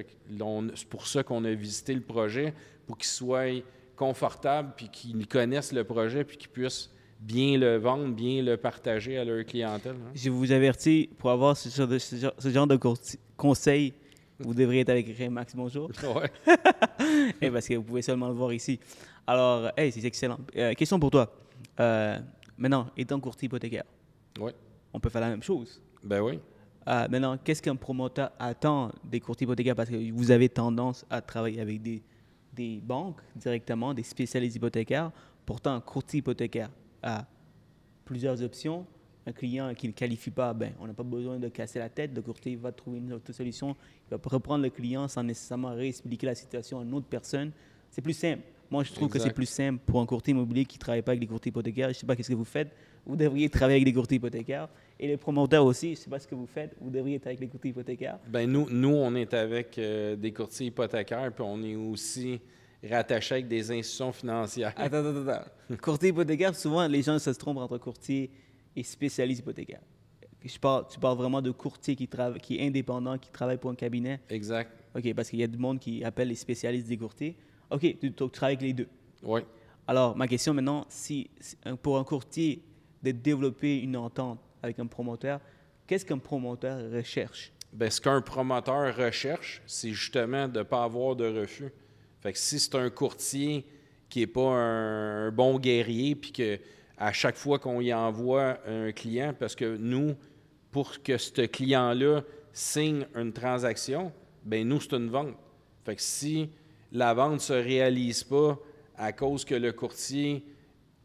[0.74, 2.54] C'est pour ça qu'on a visité le projet,
[2.86, 3.62] pour qu'ils soient
[3.96, 9.18] confortables, puis qu'ils connaissent le projet, puis qu'ils puissent bien le vendre, bien le partager
[9.18, 9.96] à leur clientèle.
[9.96, 10.10] hein.
[10.14, 12.78] Je vous avertis, pour avoir ce genre de, ce genre- de
[13.36, 13.92] conseils,
[14.38, 15.54] vous devriez être avec Remax.
[15.56, 15.90] Bonjour.
[16.02, 16.30] Ouais.
[17.40, 18.78] Eh, parce que vous pouvez seulement le voir ici.
[19.26, 20.38] Alors, hey, c'est excellent.
[20.56, 21.32] Euh, question pour toi.
[21.80, 22.18] Euh,
[22.56, 23.84] maintenant, étant courtier hypothécaire,
[24.38, 24.54] Ouais.
[24.92, 25.80] on peut faire la même chose.
[26.02, 26.38] Ben oui.
[26.88, 29.76] Euh, maintenant, qu'est-ce qu'un promoteur attend des courtiers hypothécaires?
[29.76, 32.02] Parce que vous avez tendance à travailler avec des,
[32.54, 35.10] des banques directement, des spécialistes hypothécaires.
[35.44, 36.70] Pourtant, un courtier hypothécaire
[37.02, 37.26] a
[38.04, 38.86] plusieurs options.
[39.26, 42.14] Un client qui ne qualifie pas, ben, on n'a pas besoin de casser la tête.
[42.14, 43.76] Le courtier va trouver une autre solution.
[44.06, 47.52] Il va reprendre le client sans nécessairement réexpliquer la situation à une autre personne.
[47.90, 48.42] C'est plus simple.
[48.70, 51.12] Moi, je trouve que c'est plus simple pour un courtier immobilier qui ne travaille pas
[51.12, 51.88] avec des courtiers hypothécaires.
[51.88, 52.70] Je ne sais pas qu'est-ce que vous faites.
[53.06, 54.68] Vous devriez travailler avec des courtiers hypothécaires.
[55.00, 56.76] Et les promoteurs aussi, je ne sais pas ce que vous faites.
[56.80, 58.18] Vous devriez être avec les courtiers hypothécaires.
[58.28, 62.40] Ben nous, nous, on est avec euh, des courtiers hypothécaires, puis on est aussi
[62.82, 64.72] rattaché avec des institutions financières.
[64.76, 65.76] Attends, attends, attends.
[65.82, 68.30] Courtier hypothécaire, souvent, les gens se trompent entre courtier
[68.76, 69.80] et spécialiste hypothécaire.
[70.44, 72.08] Je parle, tu parles vraiment de courtier qui,
[72.42, 74.20] qui est indépendant, qui travaille pour un cabinet.
[74.30, 74.70] Exact.
[74.96, 77.36] OK, parce qu'il y a du monde qui appelle les spécialistes des courtiers.
[77.70, 78.88] OK, tu, tu travailles avec les deux.
[79.22, 79.40] Oui.
[79.86, 81.30] Alors, ma question maintenant, si,
[81.82, 82.62] pour un courtier
[83.02, 85.40] de développer une entente avec un promoteur,
[85.86, 87.52] qu'est-ce qu'un promoteur recherche?
[87.72, 91.72] Ben, ce qu'un promoteur recherche, c'est justement de ne pas avoir de refus.
[92.20, 93.64] Fait que si c'est un courtier
[94.08, 96.58] qui n'est pas un, un bon guerrier, puis que
[96.98, 100.14] à chaque fois qu'on y envoie un client, parce que nous,
[100.70, 104.12] pour que ce client-là signe une transaction,
[104.44, 105.36] ben nous, c'est une vente.
[105.84, 106.50] Fait que si
[106.92, 108.58] la vente ne se réalise pas
[108.96, 110.44] à cause que le courtier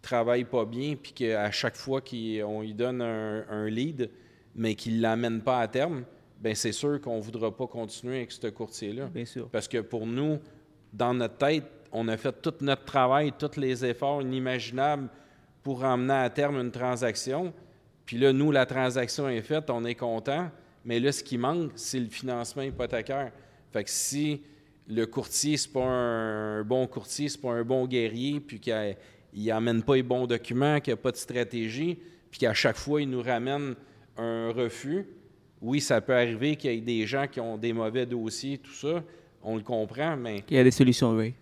[0.01, 4.09] travaille pas bien, puis qu'à chaque fois qu'on lui donne un, un lead,
[4.55, 6.03] mais qu'il ne l'amène pas à terme,
[6.39, 9.07] ben c'est sûr qu'on ne voudra pas continuer avec ce courtier-là.
[9.07, 9.47] Bien sûr.
[9.49, 10.39] Parce que pour nous,
[10.93, 15.09] dans notre tête, on a fait tout notre travail, tous les efforts inimaginables
[15.61, 17.53] pour emmener à terme une transaction.
[18.05, 20.49] Puis là, nous, la transaction est faite, on est content.
[20.85, 23.31] Mais là, ce qui manque, c'est le financement hypothécaire.
[23.71, 24.41] Fait que si
[24.87, 28.95] le courtier, c'est pas un, bon courtier, c'est pas un bon guerrier, puis qu'il
[29.33, 31.97] n'amène pas les bons documents, qu'il n'y a pas de stratégie,
[32.29, 33.75] puis qu'à chaque fois, il nous ramène
[34.17, 35.07] un refus,
[35.61, 38.73] oui, ça peut arriver qu'il y ait des gens qui ont des mauvais dossiers, tout
[38.73, 39.01] ça.
[39.43, 41.33] On le comprend, mais Il y a des solutions, oui.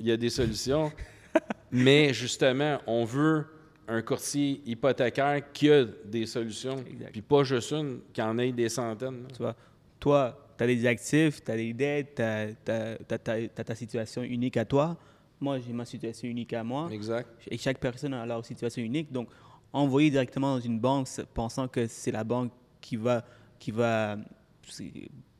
[0.00, 0.90] il y a des solutions.
[1.70, 3.46] mais justement, on veut
[3.88, 6.82] un courtier hypothécaire qui a des solutions.
[7.12, 9.22] Puis pas juste une, qui en ait des centaines.
[9.22, 9.28] là.
[9.32, 9.56] Tu vois,
[10.00, 14.64] toi, tu as des actifs, tu as des dettes, tu as, ta situation unique à
[14.64, 14.96] toi.
[15.40, 16.88] Moi, j'ai ma situation unique à moi.
[16.92, 17.28] Exact.
[17.50, 19.10] Et chaque personne a leur situation unique.
[19.12, 19.28] Donc,
[19.72, 23.24] envoyer directement dans une banque pensant que c'est la banque qui va,
[23.58, 24.16] qui va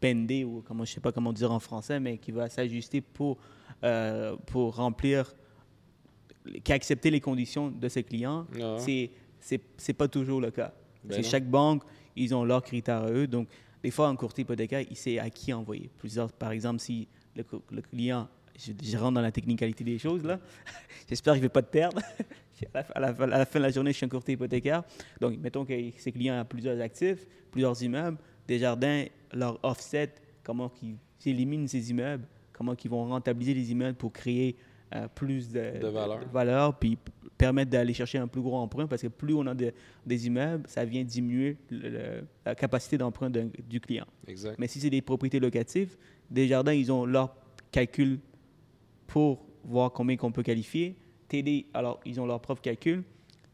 [0.02, 3.38] bender, ou comment, je sais pas comment dire en français, mais qui va s'ajuster pour,
[3.84, 5.32] euh, pour remplir,
[6.64, 8.76] qui a accepté les conditions de ses clients, Ah.
[8.78, 9.10] c'est
[9.76, 10.72] c'est pas toujours le cas.
[11.04, 11.82] Ben chaque banque,
[12.14, 13.26] ils ont leurs critères à eux.
[13.26, 13.48] Donc,
[13.82, 15.90] des fois, un courtier hypothécaire, il sait à qui envoyer.
[15.98, 17.42] Plusieurs, par exemple, si le,
[17.82, 20.38] client, je, je rentre dans la technicalité des choses là,
[21.08, 21.98] j'espère qu'il ne va pas te perdre.
[22.74, 24.08] à, la, fin- à la fin- à la fin de la journée, je suis un
[24.08, 24.84] courtier hypothécaire.
[25.20, 28.18] Donc, mettons que ces clients ont plusieurs actifs, plusieurs immeubles,
[28.48, 30.10] Desjardins, leur offset,
[30.42, 34.56] comment ils éliminent ces immeubles, comment ils vont rentabiliser les immeubles pour créer
[34.94, 36.20] euh, plus de, De valeur.
[36.30, 36.98] valeur, puis
[37.38, 39.72] permettre d'aller chercher un plus gros emprunt, parce que plus on a de-
[40.04, 44.04] des immeubles, ça vient diminuer le- le- la capacité d'emprunt du client.
[44.28, 44.56] Exact.
[44.58, 45.96] Mais si c'est des propriétés locatives,
[46.30, 47.34] Desjardins, ils ont leur
[47.70, 48.18] calcul
[49.06, 50.96] pour voir combien qu'on peut qualifier.
[51.28, 53.02] TD, alors, ils ont leur propre calcul.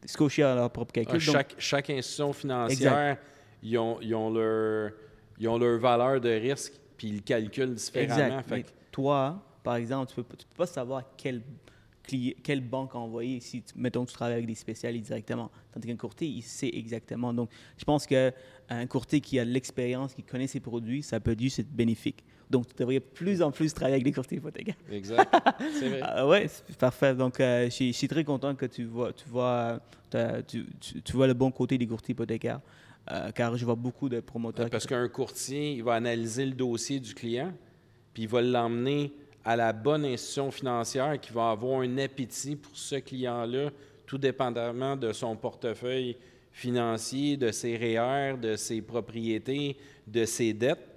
[0.05, 1.19] Scotia a leur propre calcul.
[1.21, 3.17] Ah, Donc, chaque, chaque institution financière,
[3.63, 4.91] ils ont, ils, ont leur,
[5.39, 8.13] ils ont leur valeur de risque, puis ils le calculent différemment.
[8.13, 8.49] exact.
[8.49, 11.41] Fait que- toi, par exemple, tu ne peux, pas- tu peux pas savoir quel
[12.07, 15.51] cli- quelle banque envoyer si, mettons, que tu travailles avec des spécialistes directement.
[15.71, 17.33] Tandis qu'un courtier, il sait exactement.
[17.33, 18.31] Donc, je pense qu'un
[18.89, 22.23] courtier qui a de l'expérience, qui connaît ses produits, ça peut juste être bénéfique.
[22.49, 24.73] Donc, tu devrais plus en plus travailler avec des courtiers hypothécaires.
[24.91, 25.31] Exact.
[25.79, 25.99] C'est vrai.
[26.01, 27.13] Ah ouais, c'est parfait.
[27.13, 29.79] Donc, euh, je, suis, je suis très content que tu vois, tu vois,
[30.47, 32.59] tu, tu- tu vois le bon côté des courtiers hypothécaires,
[33.11, 34.69] euh, car je vois beaucoup de promoteurs.
[34.69, 37.53] Parce qu'un courtier, il va analyser le dossier du client,
[38.13, 42.75] puis il va l'emmener à la bonne institution financière qui va avoir un appétit pour
[42.75, 43.71] ce client-là,
[44.05, 46.17] tout dépendamment de son portefeuille
[46.51, 50.87] financier, de ses REER, de ses propriétés, de ses dettes.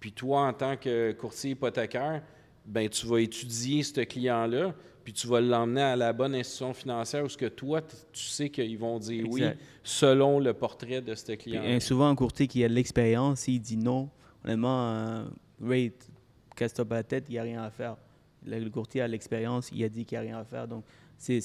[0.00, 2.22] Puis toi, en tant que courtier hypothécaire,
[2.64, 7.24] ben tu vas étudier ce client-là, puis tu vas l'emmener à la bonne institution financière
[7.24, 9.42] où ce que toi, tu sais qu'ils vont dire oui
[9.82, 11.62] selon le portrait de ce client.
[11.64, 14.08] euh, souvent, un courtier qui a de l'expérience, il dit non.
[14.44, 15.24] Honnêtement, euh,
[15.62, 15.92] Ray,
[16.56, 17.96] casse-toi pas la tête, il n'y a rien à faire.
[18.46, 20.66] Le, courtier a de l'expérience, il a dit qu'il n'y a rien à faire.
[20.66, 20.84] Donc,
[21.18, 21.40] c'est-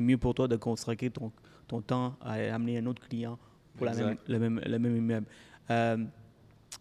[0.00, 1.30] mieux pour toi de consacrer ton,
[1.68, 3.38] ton temps à amener un autre client
[3.76, 5.26] pour la même, le, même, le même immeuble.
[5.70, 5.98] Euh,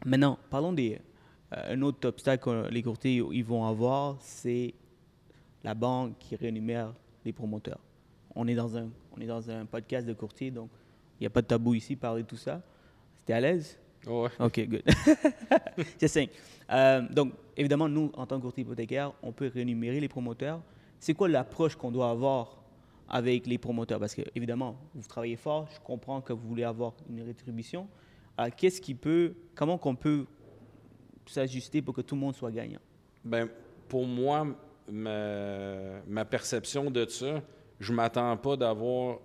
[0.05, 0.99] maintenant, parlons des.
[1.53, 4.73] euh, un autre obstacle que les courtiers ils vont avoir, c'est
[5.64, 6.93] la banque qui rémunère
[7.26, 7.80] les promoteurs.
[8.36, 10.70] On est dans un, on est dans un podcast de courtier, donc
[11.20, 12.62] il n'y a pas de tabou ici, parler de tout ça.
[13.20, 13.78] C'était à l'aise?
[14.07, 14.30] Ouais.
[14.39, 14.84] OK, good.
[15.97, 16.34] C'est simple.
[16.72, 20.62] Euh, donc, évidemment, nous, en tant que courtier hypothécaire, on peut rémunérer les promoteurs.
[20.99, 22.64] C'est quoi l'approche qu'on doit avoir
[23.07, 23.99] avec les promoteurs?
[23.99, 27.88] Parce que, évidemment, vous travaillez fort, je comprends que vous voulez avoir une rétribution.
[28.38, 30.26] Alors, qu'est-ce qui peut, comment qu'on peut
[31.28, 32.80] s'ajuster pour que tout le monde soit gagnant?
[33.24, 33.47] Ben,
[33.88, 34.47] pour moi,
[34.91, 37.41] ma, ma perception de ça,
[37.79, 39.19] je m'attends pas d'avoir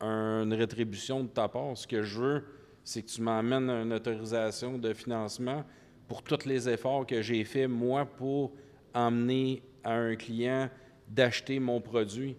[0.00, 1.76] une rétribution de ta part.
[1.76, 2.44] Ce que je veux,
[2.82, 5.64] c'est que tu m'emmènes une autorisation de financement
[6.06, 8.52] pour tous les efforts que j'ai faits, moi, pour
[8.92, 10.68] emmener à un client
[11.08, 12.36] d'acheter mon produit.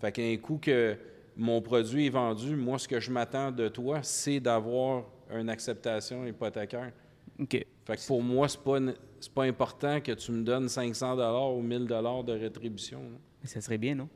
[0.00, 0.96] Fait qu'un coup que
[1.36, 6.26] mon produit est vendu, moi, ce que je m'attends de toi, c'est d'avoir une acceptation
[6.26, 6.92] hypothécaire.
[7.38, 7.66] OK.
[7.84, 8.78] Fait que pour moi, c'est pas,
[9.24, 11.16] c'est pas important que tu me donnes 500
[11.56, 13.00] ou 1000 de rétribution.
[13.00, 13.18] là.
[13.42, 14.08] Mais ça serait bien, non?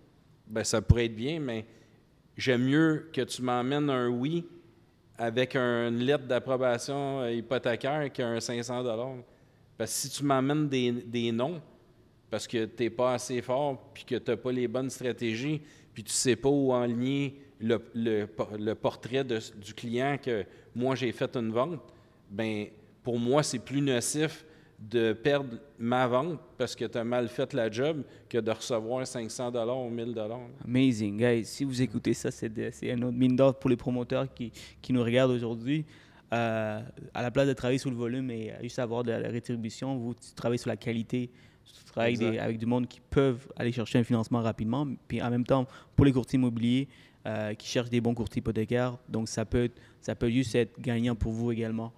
[0.46, 1.64] Ben, ça pourrait être bien, mais
[2.36, 4.46] j'aime mieux que tu m'emmènes un oui
[5.16, 8.84] avec un- une lettre d'approbation euh, hypothécaire qu'un 500
[9.76, 11.61] Parce que si tu m'emmènes des, des non,
[12.30, 15.62] parce que tu n'es pas assez fort, puis que tu n'as pas les bonnes stratégies,
[15.92, 18.28] puis tu sais pas où enligner le, le,
[18.59, 20.44] le portrait de- du client que
[20.74, 21.80] moi j'ai fait une vente,
[22.30, 22.66] ben
[23.02, 24.44] pour moi c'est plus nocif
[24.79, 29.07] de perdre ma vente parce que tu as mal fait la job que de recevoir
[29.07, 29.53] 500
[29.87, 30.14] ou 1000
[30.64, 31.45] Amazing, guys.
[31.45, 32.49] Si vous écoutez ça, c'est
[32.93, 35.85] un autre mine d'or pour les promoteurs qui, qui nous regardent aujourd'hui.
[36.33, 36.81] Euh,
[37.14, 40.14] à la place de travailler sur le volume et juste avoir de la rétribution, vous
[40.14, 41.31] tu travaillez sur la qualité,
[41.64, 42.45] tu travailles avec, des- Exact.
[42.45, 44.87] avec du monde qui peuvent aller chercher un financement rapidement.
[45.09, 45.66] Puis en même temps,
[45.97, 46.87] pour les courtiers immobiliers
[47.26, 49.70] euh, qui cherchent des bons courtiers hypothécaires, donc ça peut,
[50.03, 51.93] ça peut juste être gagnant pour vous également.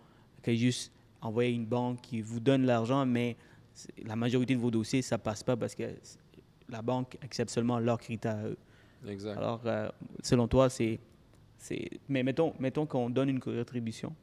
[0.47, 3.36] Juste envoyer une banque qui vous donne l'argent, mais
[4.04, 5.84] la majorité de vos dossiers, ça passe pas parce que
[6.68, 8.58] la banque accepte seulement leurs critères à eux.
[9.06, 9.36] Exact.
[9.36, 9.88] Alors, euh,
[10.22, 10.98] selon toi, c'est.
[12.08, 14.14] Mais mettons, mettons qu'on donne une rétribution.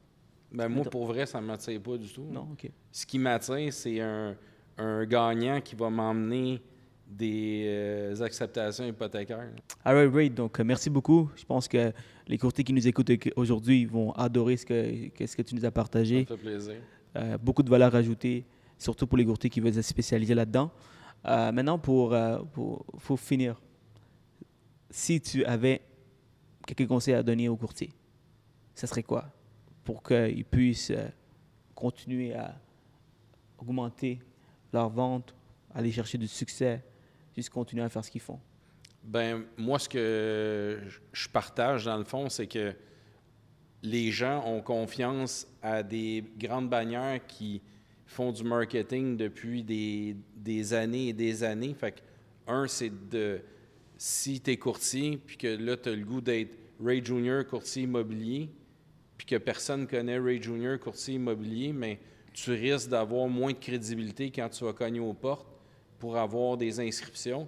[0.52, 2.24] Ben, moi, pour vrai, ça ne m'attire pas du tout.
[2.24, 2.70] Non, OK.
[2.92, 4.36] Ce qui m'attire, c'est un,
[4.78, 6.62] un gagnant qui va m'emmener
[7.10, 9.50] des euh, acceptations hypothécaires.
[9.86, 10.34] All right, great.
[10.34, 11.30] Donc, euh, merci beaucoup.
[11.36, 11.92] Je pense que
[12.28, 15.62] les courtiers qui nous écoutent aujourd'hui vont adorer ce que, que- ce que tu nous
[15.62, 16.20] as Ça partagé.
[16.22, 16.76] me fait plaisir.
[17.16, 18.46] Euh, beaucoup de valeur ajoutée,
[18.78, 20.70] surtout pour les courtiers qui veulent se spécialiser là-dedans.
[21.26, 22.16] Euh, maintenant, pour,
[22.54, 23.60] pour, pour finir,
[24.90, 25.82] si tu avais
[26.66, 27.90] quelques conseils à donner aux courtiers,
[28.76, 29.26] ça serait quoi
[29.84, 30.92] pour qu'ils puissent
[31.74, 32.60] continuer à
[33.58, 34.20] augmenter
[34.74, 35.34] leur vente,
[35.74, 36.84] aller chercher du succès,
[37.50, 38.40] continuer à faire ce qu'ils font?
[39.04, 42.74] Ben, moi, ce que je- je partage, dans le fond, c'est que
[43.84, 47.62] les gens ont confiance à des grandes bannières qui
[48.06, 51.74] font du marketing depuis des, des années et des années.
[51.74, 52.00] Fait que,
[52.48, 53.42] un, c'est de.
[53.98, 57.84] Si tu es courtier, puis que là, tu as le goût d'être Ray Junior, courtier
[57.84, 58.50] immobilier,
[59.18, 62.00] puis que personne connaît Ray Junior, courtier immobilier, mais
[62.34, 65.48] tu risques d'avoir moins de crédibilité quand tu vas cogner aux portes
[66.00, 67.48] pour avoir des inscriptions.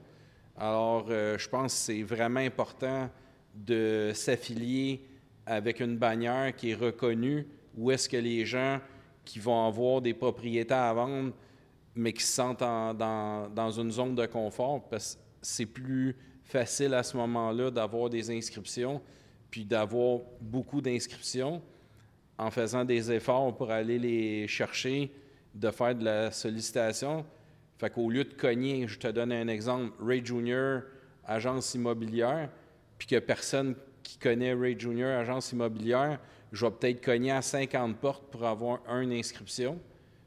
[0.58, 3.10] Alors, euh, je pense que c'est vraiment important
[3.56, 5.02] de s'affilier
[5.46, 7.48] avec une bannière qui est reconnue,
[7.78, 8.80] où est-ce que les gens
[9.26, 11.34] qui vont avoir des propriétés à vendre,
[11.96, 16.16] mais qui se sentent en- dans, dans une zone de confort, parce que c'est plus
[16.44, 19.02] facile à ce moment-là d'avoir des inscriptions,
[19.50, 21.62] puis d'avoir beaucoup d'inscriptions
[22.38, 25.12] en faisant des efforts pour aller les chercher,
[25.54, 27.26] de faire de la sollicitation.
[27.80, 30.82] Fait qu'au lieu de cogner, je te donne un exemple, Ray Junior,
[31.26, 32.50] agence immobilière,
[32.98, 33.74] puis que personne
[34.04, 36.20] qui connaît Ray Junior, agence immobilière,
[36.52, 39.80] je vais peut-être cogner à 50 portes pour avoir une inscription.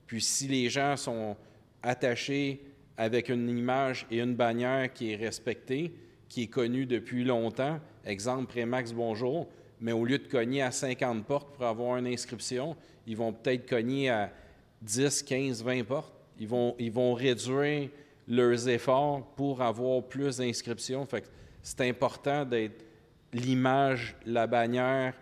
[0.06, 1.36] Puis si les gens sont
[1.82, 2.64] attachés
[2.96, 5.92] avec une image et une bannière qui est respectée,
[6.30, 9.46] qui est connue depuis longtemps, exemple Prémax Bonjour,
[9.78, 12.76] mais au lieu de cogner à 50 portes pour avoir une inscription,
[13.06, 14.32] ils vont peut-être cogner à
[14.80, 16.21] 10, 15, 20 portes.
[16.42, 17.88] Ils vont, ils vont réduire
[18.26, 21.06] leurs efforts pour avoir plus d'inscriptions.
[21.06, 21.30] Fait
[21.62, 22.84] c'est important d'être
[23.32, 25.14] l'image, la bannière,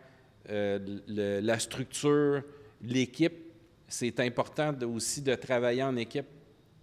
[0.49, 2.43] euh, la structure,
[2.81, 3.35] l'équipe.
[3.87, 6.25] C'est important aussi de travailler en équipe.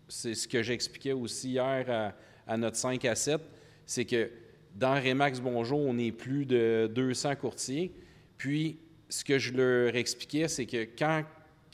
[0.08, 2.14] C'est ce que j'expliquais aussi hier
[2.46, 3.42] à, notre 5 à 7.
[3.88, 4.30] C'est que
[4.76, 7.92] dans Remax Bonjour, on est plus de 200 courtiers.
[8.38, 8.78] Puis,
[9.10, 11.24] ce que je leur expliquais, c'est que quand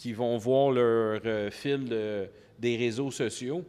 [0.05, 1.89] ils vont voir leur euh, fil
[2.59, 3.63] des réseaux sociaux,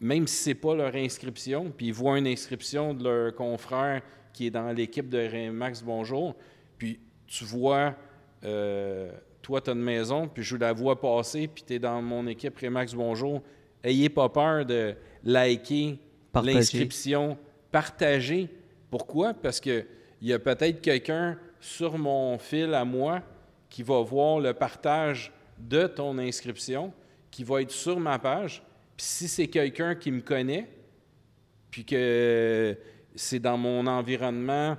[0.00, 4.02] même si ce n'est pas leur inscription, puis ils voient une inscription de leur confrère
[4.32, 6.34] qui est dans l'équipe de Remax Bonjour,
[6.76, 7.94] puis tu vois,
[8.44, 9.10] euh,
[9.42, 12.26] toi, tu as une maison, puis je la vois passer, puis tu es dans mon
[12.26, 13.42] équipe Remax Bonjour,
[13.82, 15.98] ayez pas peur de liker
[16.42, 17.36] l'inscription,
[17.70, 18.48] partager.
[18.90, 19.34] Pourquoi?
[19.34, 19.86] Parce qu'il
[20.22, 23.22] y a peut-être quelqu'un sur mon fil à moi
[23.68, 26.92] qui va voir le partage de ton inscription,
[27.30, 28.62] qui va être sur ma page.
[28.96, 30.68] Puis si c'est quelqu'un qui me connaît,
[31.70, 32.76] puis que
[33.14, 34.76] c'est dans mon environnement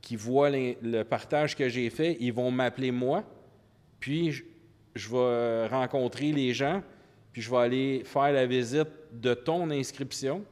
[0.00, 3.24] qui voit le partage que j'ai fait, ils vont m'appeler moi.
[4.00, 4.42] Puis je,
[4.94, 6.82] je, vais rencontrer les gens,
[7.32, 10.44] puis je vais aller faire la visite de ton inscription.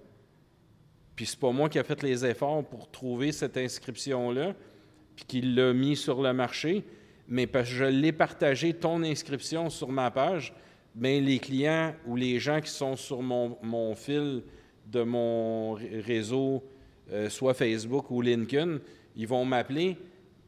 [1.17, 4.55] Puis c'est pas moi qui ai fait les efforts pour trouver cette inscription-là,
[5.17, 6.85] puis qui l'a mis sur le marché
[7.31, 10.53] mais parce que je l'ai partagé, ton inscription sur ma page,
[10.95, 14.43] bien, les clients ou les gens qui sont sur mon, fil
[14.87, 16.65] de mon réseau,
[17.13, 18.79] euh, soit Facebook ou LinkedIn,
[19.17, 19.97] ils vont m'appeler.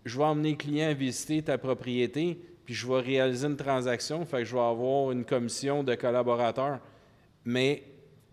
[0.04, 4.38] Je vais emmener le client visiter ta propriété, puis je vais réaliser une transaction, fait
[4.38, 6.80] que je vais avoir une commission de collaborateurs.
[7.44, 7.82] Mais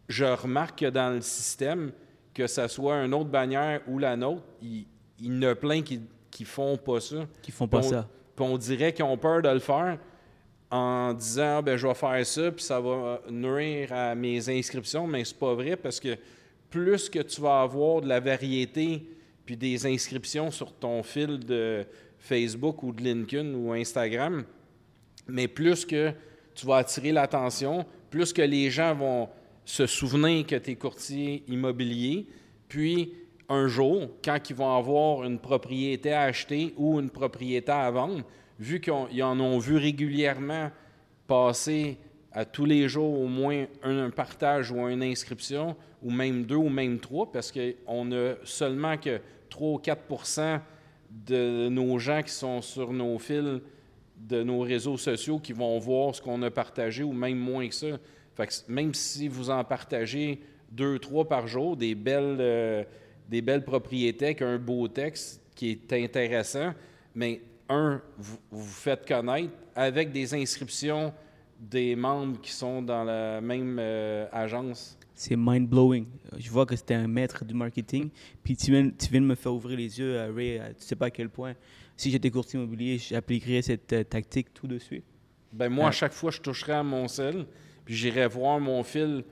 [0.07, 1.91] je remarque que dans le système,
[2.33, 4.85] que ce soit une autre bannière ou la nôtre, il,
[5.19, 5.99] y en a plein qui
[6.39, 7.27] ne font pas ça.
[7.41, 8.07] Qui font pas ça
[8.41, 9.97] on dirait qu'ils ont peur de le faire
[10.71, 15.07] en disant ben je vais faire ça puis ça va nuire mes inscriptions.
[15.07, 16.17] Mais c'est pas vrai parce que
[16.69, 19.03] plus que tu vas avoir de la variété
[19.45, 21.85] puis des inscriptions sur ton fil de
[22.19, 24.43] Facebook ou de LinkedIn ou Instagram
[25.27, 26.11] mais plus que
[26.53, 29.29] tu vas attirer l'attention plus que les gens vont
[29.65, 32.27] se souvenir que tu es courtier immobilier
[32.67, 33.13] puis
[33.49, 38.23] un jour, quand ils vont avoir une propriété à acheter ou une propriété à vendre,
[38.59, 40.71] vu qu'ils en ont vu régulièrement
[41.27, 41.97] passer
[42.31, 46.69] à tous les jours au moins un, partage ou une inscription, ou même deux ou
[46.69, 50.59] même trois, parce qu'on a seulement que 3 ou 4%
[51.09, 53.61] de nos gens qui sont sur nos fils
[54.15, 57.73] de nos réseaux sociaux qui vont voir ce qu'on a partagé, ou même moins que
[57.73, 57.87] ça.
[58.35, 60.39] Fait même si vous en partagez
[60.71, 62.37] deux, trois par jour, des belles...
[62.39, 62.83] Euh,
[63.29, 66.73] des belles propriétés un beau texte qui est intéressant,
[67.13, 71.13] mais un, vous vous faites connaître avec des inscriptions
[71.59, 74.97] des membres qui sont dans la même euh, agence.
[75.13, 76.05] C'est mind-blowing.
[76.37, 78.09] Je vois que c'était un maître du marketing.
[78.41, 80.61] Puis tu viens, tu viens de me faire ouvrir les yeux, Ray.
[80.79, 81.53] Tu sais pas à quel point.
[81.97, 85.03] Si j'étais courtier immobilier, j'appliquerais cette euh, tactique tout de suite.
[85.51, 87.45] Ben moi, à chaque fois, je toucherais à mon sel,
[87.83, 89.25] puis j'irais voir mon fil,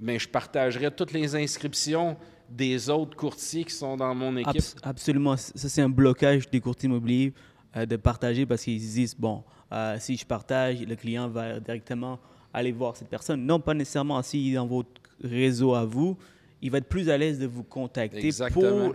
[0.00, 2.16] mais je partagerais toutes les inscriptions
[2.48, 4.62] des autres courtiers qui sont dans mon équipe?
[4.82, 5.36] absolument.
[5.36, 7.32] Ça, c'est un blocage des courtiers immobiliers
[7.74, 12.18] de partager parce qu'ils disent, bon, euh, si je partage, le client va directement
[12.52, 13.44] aller voir cette personne.
[13.44, 14.22] Non, pas nécessairement.
[14.22, 14.90] S'il est dans votre
[15.22, 16.16] réseau à vous,
[16.62, 18.94] il va être plus à l'aise de vous contacter pour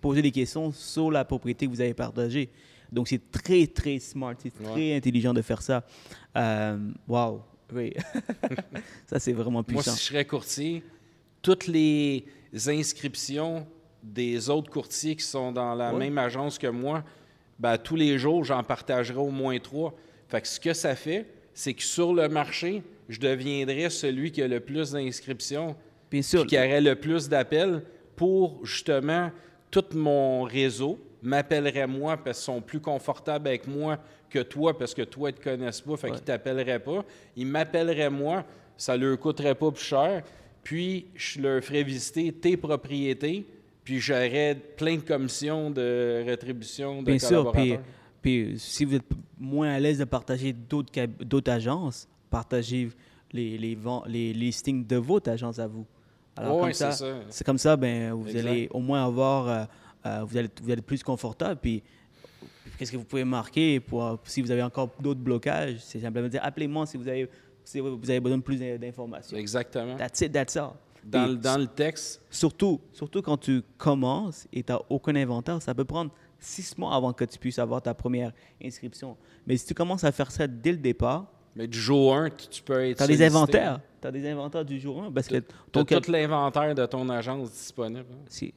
[0.00, 2.50] poser des questions sur la propriété que vous avez partagée.
[2.90, 5.84] Donc, c'est très, très smart, c'est très intelligent de faire ça.
[6.36, 7.42] Euh, wow,
[7.72, 7.92] oui.
[9.06, 9.90] ça, c'est vraiment puissant.
[9.90, 10.82] Moi, si je serais courtier,
[11.42, 12.24] toutes les
[12.66, 13.66] inscriptions
[14.02, 17.04] des autres courtiers qui sont dans la même agence que moi,
[17.58, 19.94] ben, tous les jours, j'en partagerai au moins trois.
[20.28, 24.42] Fait que ce que ça fait, c'est que sur le marché, je deviendrai celui qui
[24.42, 25.74] a le plus d'inscriptions,
[26.10, 27.82] qui aurait le plus d'appels
[28.16, 29.30] pour justement
[29.70, 33.98] tout mon réseau m'appellerait moi parce qu'ils sont plus confortables avec moi
[34.30, 37.04] que toi parce que toi, ils ne te connaissent pas, fait qu'ils ne t'appelleraient pas.
[37.36, 38.44] Ils m'appelleraient moi,
[38.76, 40.22] ça ne leur coûterait pas plus cher
[40.62, 43.46] puis je leur ferai visiter tes propriétés,
[43.88, 47.50] puis j'aurai plein de commissions de rétribution de Bien sûr,
[48.20, 52.90] puis, si vous êtes moins à l'aise de partager d'autres agences, partagez
[53.32, 53.78] les, les,
[54.08, 55.86] les listings de votre agence à vous.
[56.36, 57.14] Alors, comme c'est ça, ça.
[57.30, 58.46] c'est comme ça, ben, vous Exact.
[58.46, 59.64] allez au moins avoir, euh,
[60.04, 61.58] euh, vous, allez, vous allez être plus confortable.
[61.62, 61.82] Puis,
[62.78, 65.78] qu'est-ce que vous pouvez marquer pour, si vous avez encore d'autres blocages?
[65.78, 67.26] C'est simplement dire, appelez-moi si vous avez,
[67.64, 69.38] si vous avez besoin de plus d'in- d'informations.
[69.38, 69.96] Exactement.
[69.96, 70.72] That's it, that's all.
[71.10, 75.74] Dans, dans le texte, Surtout, surtout quand tu commences et tu n'as aucun inventaire, ça
[75.74, 78.32] peut prendre six mois avant que tu puisses avoir ta première
[78.62, 79.16] inscription.
[79.46, 82.62] Mais si tu commences à faire ça dès le départ, mais du jour 1, tu,
[82.62, 82.98] peux être.
[82.98, 83.80] tu as des inventaires.
[84.00, 85.42] Tu as des inventaires du jour 1 parce que
[85.72, 88.06] ton tout l'inventaire de ton agence disponible.
[88.12, 88.24] hein.
[88.28, 88.54] Si.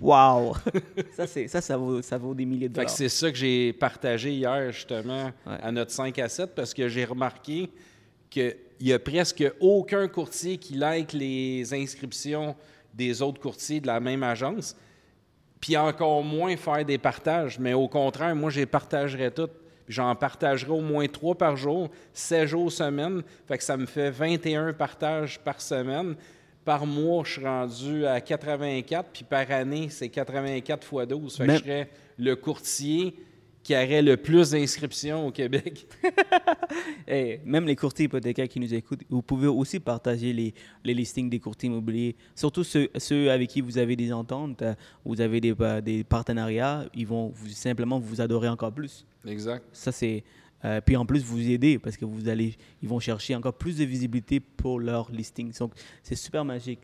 [0.00, 0.54] Wow!
[1.16, 2.90] ça, ça, ça vaut, ça vaut des milliers de dollars.
[2.90, 5.58] c'est ça que j'ai partagé hier, justement, Ouais.
[5.62, 7.70] à notre 5 à 7, parce que j'ai remarqué
[8.36, 12.54] qu'il y a presque aucun courtier qui like les inscriptions
[12.92, 14.76] des autres courtiers de la même agence,
[15.60, 17.58] puis encore moins faire des partages.
[17.58, 19.52] Mais au contraire, moi, je les partagerais toutes.
[19.88, 23.22] J'en partagerai au moins trois par jour, 7 jours semaine.
[23.46, 26.16] Fait que ça me fait 21 partages par semaine.
[26.64, 31.36] Par mois, je suis rendu à 84, puis par année, c'est 84 fois 12.
[31.36, 33.14] Fait que je serais le courtier
[33.66, 35.88] qui aurait le plus d'inscriptions au Québec.
[37.08, 40.52] Hey, même les courtiers hypothécaires qui nous écoutent, vous pouvez aussi partager les,
[40.84, 42.16] les listings des courtiers immobiliers.
[42.34, 46.02] Surtout ceux, ceux avec qui vous avez des ententes, euh, vous avez des, euh, des
[46.04, 49.06] partenariats, ils vont vous, simplement vous adorer encore plus.
[49.26, 49.64] Exact.
[49.72, 50.24] Ça, c'est.
[50.64, 53.78] euh, puis en plus, vous aider parce que vous allez, ils vont chercher encore plus
[53.78, 55.52] de visibilité pour leur listing.
[55.58, 56.80] Donc, c'est super magique.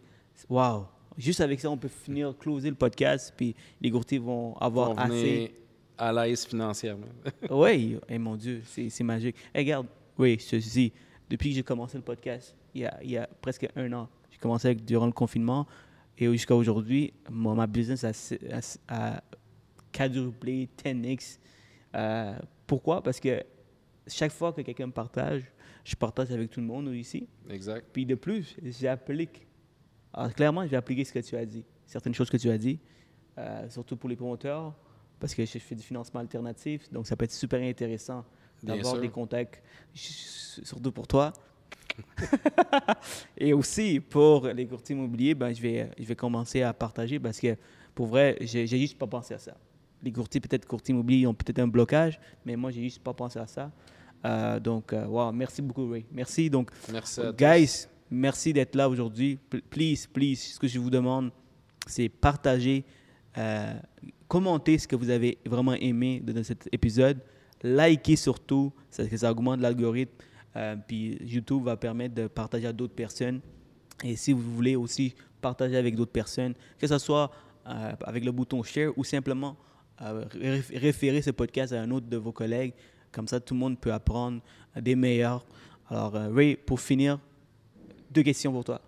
[0.49, 0.87] Wow!
[1.19, 5.53] Juste avec ça, on peut finir, closer le podcast, puis les courtiers vont avoir assez.
[6.03, 7.07] À l'aise financièrement.
[7.51, 9.37] Oui, eh, mon Dieu, c'est magique.
[9.55, 9.87] Eh, regarde,
[10.19, 10.93] oui, ceci,
[11.31, 14.09] depuis que j'ai commencé le podcast, il y a, il y a presque un an,
[14.31, 15.67] j'ai commencé avec, durant le confinement
[16.19, 18.11] et jusqu'à aujourd'hui, ma business a,
[18.89, 19.23] a, a
[19.93, 21.39] quadruplé, 10x.
[21.95, 23.03] Euh, pourquoi?
[23.03, 23.43] Parce que
[24.07, 25.45] chaque fois que quelqu'un me partage,
[25.85, 27.29] je partage avec tout le monde ici.
[27.49, 27.87] Exact.
[27.93, 29.47] Puis de plus, j'applique.
[30.13, 32.59] Alors, clairement, je vais appliquer ce que tu as dit, certaines choses que tu as
[32.59, 32.81] dit,
[33.39, 34.75] euh, surtout pour les promoteurs,
[35.23, 38.25] parce que je fais du financement alternatif, donc ça peut être super intéressant
[38.61, 39.63] d'avoir des contacts,
[39.95, 41.33] surtout pour toi.
[43.39, 47.39] Et aussi, pour les courtiers immobiliers, ben, je, vais, je vais commencer à partager parce
[47.39, 47.57] que,
[47.95, 49.57] pour vrai, j'ai juste pas pensé à ça.
[50.03, 53.39] Les courtiers, peut-être courtiers immobiliers, ont peut-être un blocage, mais moi, j'ai juste pas pensé
[53.39, 53.71] à ça.
[54.25, 56.05] Euh, donc, euh, wow, merci beaucoup, Ray.
[56.11, 56.51] Merci.
[56.51, 57.37] Donc, Merci à tous.
[57.37, 59.39] Guys, merci d'être là aujourd'hui.
[59.71, 61.31] Please, please, ce que je vous demande,
[61.87, 62.85] c'est partager,
[63.39, 63.75] euh,
[64.29, 67.19] commenter ce que vous avez vraiment aimé de, cet épisode.
[67.63, 70.13] Likez surtout, ça augmente l'algorithme.
[70.57, 73.41] Euh, puis YouTube va permettre de partager à d'autres personnes.
[74.05, 77.31] Et si vous voulez aussi partager avec d'autres personnes, que ce soit
[77.67, 79.57] euh, avec le bouton share ou simplement
[80.03, 82.75] euh, ré- référer ce podcast à un autre de vos collègues,
[83.11, 84.43] comme ça tout le monde peut apprendre
[84.79, 85.45] des meilleurs.
[85.89, 87.19] Alors, Ray, pour finir,
[88.11, 88.81] deux questions pour toi.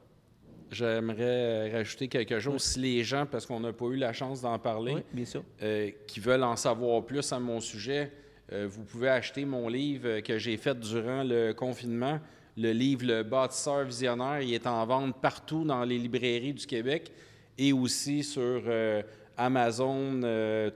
[0.74, 2.60] J'aimerais euh, rajouter quelque chose.
[2.62, 5.44] Si les gens, parce qu'on n'a pas eu la chance d'en parler, Oui, bien sûr.
[5.62, 8.10] euh, qui veulent en savoir plus à mon sujet,
[8.52, 12.18] euh, vous pouvez acheter mon livre que j'ai fait durant le confinement.
[12.56, 17.10] Le livre Le bâtisseur visionnaire, il est en vente partout dans les librairies du Québec
[17.56, 19.02] et aussi sur euh,
[19.36, 20.20] Amazon,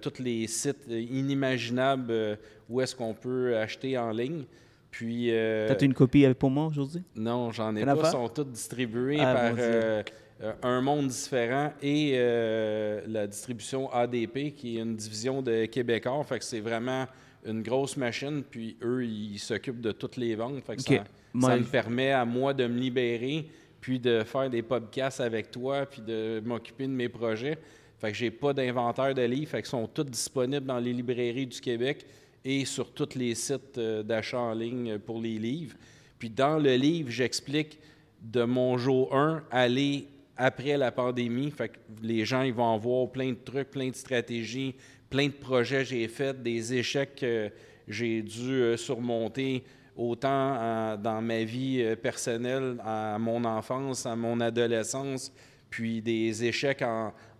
[0.01, 2.38] tous les sites inimaginables
[2.68, 4.44] où est-ce qu'on peut acheter en ligne.
[4.91, 7.03] Puis, euh, T'as une copie pour moi aujourd'hui?
[7.14, 7.95] non, j'en ai pas.
[7.97, 10.03] Ils sont tous distribués Ah, par euh,
[10.43, 16.24] euh, Un Monde Différent et euh, la distribution ADP, qui est une division de Québécois.
[16.24, 17.07] Fait que c'est vraiment
[17.47, 18.43] une grosse machine.
[18.51, 20.62] Puis eux, ils s'occupent de toutes les ventes.
[20.64, 23.47] Fait que ça, Moi, ça je- me permet à moi de me libérer,
[23.80, 27.59] puis de faire des podcasts avec toi, puis de m'occuper de mes projets.
[27.99, 29.51] Fait que j'ai pas d'inventaire de livres.
[29.51, 32.07] Fait qu'ils sont tous disponibles dans les librairies du Québec
[32.45, 35.76] et sur tous les sites euh, d'achat en ligne pour les livres.
[36.18, 37.78] Puis dans le livre, j'explique
[38.20, 41.51] de mon jour 1 aller après la pandémie.
[41.51, 44.74] Fait que les gens ils vont voir plein de trucs, plein de stratégies,
[45.11, 47.51] plein de projets que j'ai faits, des échecs que
[47.86, 49.64] j'ai dû euh, surmonter
[49.97, 55.32] autant dans ma vie euh, personnelle, à mon enfance, à mon adolescence,
[55.70, 56.84] puis des échecs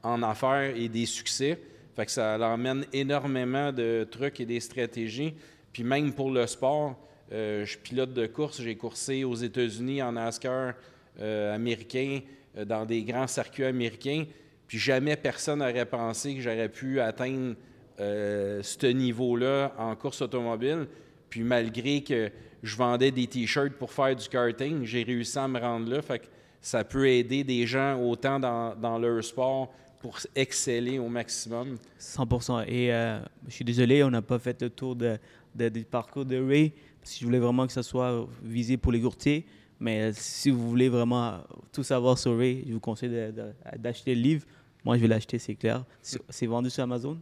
[0.03, 1.59] en affaires et des succès.
[1.99, 5.35] Fait que ça l'emmène énormément de trucs et des stratégies.
[5.73, 6.95] Puis même pour le sport,
[7.33, 10.75] euh, je pilote de course, j'ai coursé aux États-Unis en NASCAR
[11.19, 12.21] euh, américain,
[12.57, 14.27] euh, dans des grands circuits américains.
[14.69, 17.57] Puis jamais personne n'aurait pensé que j'aurais pu atteindre
[17.99, 20.87] ce niveau-là en course automobile.
[21.29, 22.31] Puis malgré que
[22.63, 26.01] je vendais des t-shirts pour faire du karting, j'ai réussi à me rendre là.
[26.01, 26.27] Fait que
[26.61, 31.77] ça peut aider des gens autant dans leur sport pour exceller au maximum.
[32.01, 32.65] 100%.
[32.69, 35.19] Et euh, je suis désolé, on n'a pas fait le tour de,
[35.55, 36.73] de- du parcours de Ray.
[37.03, 39.47] Si je voulais vraiment que ça soit visé pour les courtiers.
[39.81, 41.39] Mais si vous voulez vraiment
[41.73, 43.33] tout savoir sur Ray, je vous conseille
[43.79, 44.45] d'acheter le livre.
[44.85, 45.85] Moi, je vais l'acheter, c'est clair.
[46.03, 47.19] C'est c'est vendu sur Amazon?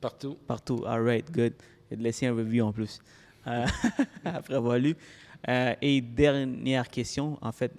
[0.00, 0.36] Partout.
[0.46, 0.84] Partout.
[0.86, 1.52] All right, good.
[1.90, 3.00] Et de laisser un review en plus.
[3.46, 3.66] Euh,
[4.24, 4.94] après avoir lu.
[5.48, 7.72] Euh, et dernière question, en fait,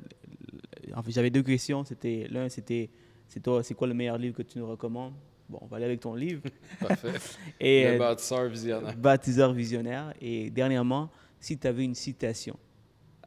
[0.95, 1.83] en fait j'avais deux questions.
[1.83, 2.89] C'était l'un, c'était,
[3.29, 5.13] c'est toi, c'est quoi le meilleur livre que tu nous recommandes?
[5.47, 6.41] Bon, on va aller avec ton livre.
[6.79, 7.13] Parfait.
[7.59, 8.95] Et le euh, bâtisseur visionnaire.
[8.97, 10.13] baptiseur visionnaire.
[10.21, 11.09] Et dernièrement,
[11.39, 12.55] si tu avais une citation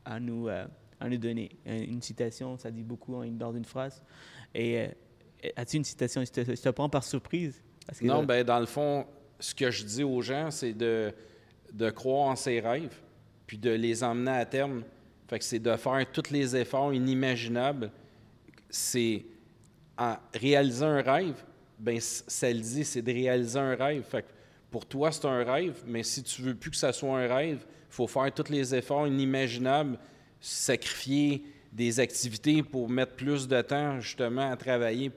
[0.05, 0.67] à nous, euh,
[1.01, 4.03] à nous donner, Euh, une citation, ça dit beaucoup en- dans une phrase.
[4.55, 4.87] Et euh,
[5.57, 6.23] as-tu une citation?
[6.25, 7.61] Je te, je te prends par surprise.
[7.87, 9.05] Parce que Non, là- ben dans le fond,
[9.41, 11.13] ce que je dis aux gens, c'est de,
[11.73, 13.01] de croire en ses rêves,
[13.49, 14.85] puis de les emmener à terme.
[15.27, 17.91] Fait que c'est de faire tous les efforts inimaginables.
[18.71, 19.25] C'est
[19.99, 21.43] en réaliser un rêve,
[21.79, 24.05] ben ça le dit, c'est de réaliser un rêve.
[24.05, 24.29] Fait que
[24.71, 27.65] pour toi, c'est un rêve, mais si tu veux plus que ça soit un rêve,
[27.65, 29.99] il faut faire tous les efforts inimaginables,
[30.41, 35.11] sacrifier des activités pour mettre plus de temps justement à travailler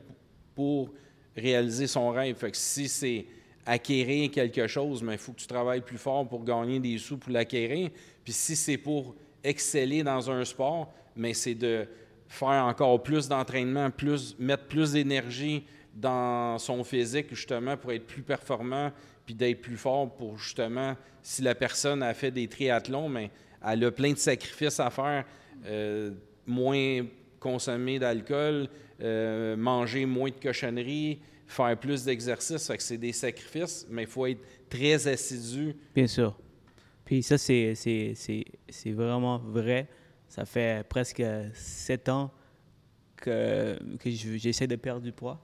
[0.54, 0.92] pour
[1.36, 2.36] réaliser son rêve.
[2.36, 3.26] Fait que si c'est
[3.66, 7.18] acquérir quelque chose, mais il faut que tu travailles plus fort pour gagner des sous
[7.18, 7.90] pour l'acquérir.
[8.24, 11.88] Puis si c'est pour exceller dans un sport, mais c'est de
[12.28, 18.22] faire encore plus d'entraînement, plus, mettre plus d'énergie dans son physique, justement, pour être plus
[18.22, 18.92] performant,
[19.26, 23.32] puis d'être plus fort pour, justement, si la personne a fait des triathlons, mais
[23.66, 25.26] elle a plein de sacrifices à faire,
[25.66, 26.12] euh,
[26.46, 27.06] moins
[27.40, 28.68] consommer d'alcool,
[29.02, 32.68] euh, manger moins de cochonneries, faire plus d'exercices.
[32.68, 35.76] Fait que c'est des sacrifices, mais il faut être très assidu.
[35.94, 36.38] Bien sûr.
[37.06, 39.88] Puis ça, c'est, c'est, c'est, c'est vraiment vrai.
[40.36, 41.24] Ça fait presque
[41.54, 42.30] sept ans
[43.16, 45.40] que, que je- j'essaie de perdre du poids.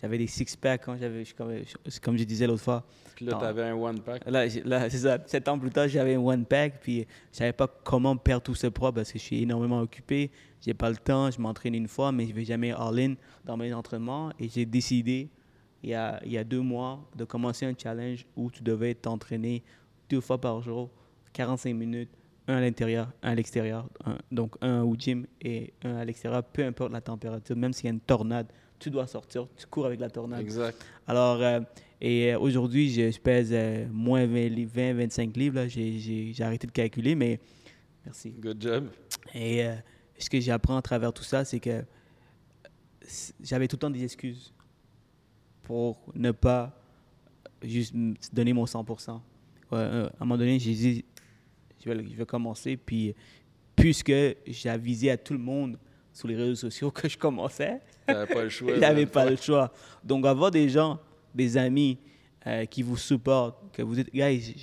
[0.00, 1.52] J'avais des six-packs quand j'avais, comme,
[1.86, 2.84] je- comme je disais l'autre fois.
[3.14, 4.28] Puis là, tu avais un one-pack.
[4.28, 5.18] Là, là, c'est ça.
[5.26, 6.80] Sept ans plus tard, j'avais un one-pack.
[6.80, 10.30] Puis je savais pas comment perdre tout ce poids parce que je suis énormément occupé.
[10.60, 11.30] J'ai pas le temps.
[11.30, 13.14] Je m'entraîne une fois, mais je vais jamais all-in
[13.44, 14.32] dans mes entraînements.
[14.40, 15.30] Et j'ai décidé,
[15.82, 18.94] il y, a, il y a deux mois, de commencer un challenge où tu devais
[18.94, 19.62] t'entraîner
[20.10, 20.90] deux fois par jour,
[21.32, 22.10] 45 minutes,
[22.46, 23.88] un à l'intérieur, un à l'extérieur.
[24.30, 27.88] Donc un au gym et un à l'extérieur, peu importe la température, même s'il y
[27.88, 28.46] a une tornade,
[28.78, 30.40] tu dois sortir, tu cours avec la tornade.
[30.42, 30.84] Exact.
[31.06, 31.60] Alors, euh,
[32.00, 35.54] et euh, aujourd'hui, je, je pèse euh, moins 20, li- 20, 25 livres.
[35.56, 35.68] là.
[35.68, 37.40] J'ai- J'ai j'ai arrêté de calculer, mais
[38.04, 38.30] merci.
[38.30, 38.88] Good job.
[39.32, 39.74] Et euh,
[40.18, 41.82] ce que j'apprends à travers tout ça, c'est que
[43.42, 44.52] j'avais tout le temps des excuses
[45.62, 46.78] pour ne pas
[47.62, 47.94] juste
[48.32, 49.12] donner mon 100%.
[49.12, 49.20] Ouais,
[49.72, 51.04] euh, à un moment donné, j'ai dit,
[51.84, 52.76] je vais, je vais commencer.
[52.76, 53.14] Puis,
[53.76, 54.12] puisque
[54.46, 55.78] j'avisais à tout le monde
[56.12, 58.72] sur les réseaux sociaux que je commençais, T'avais pas le choix.
[58.74, 59.72] il n'avait pas le choix.
[60.02, 60.98] Donc, avoir des gens,
[61.34, 61.98] des amis
[62.46, 64.54] euh, qui vous supportent, que vous dites, guys,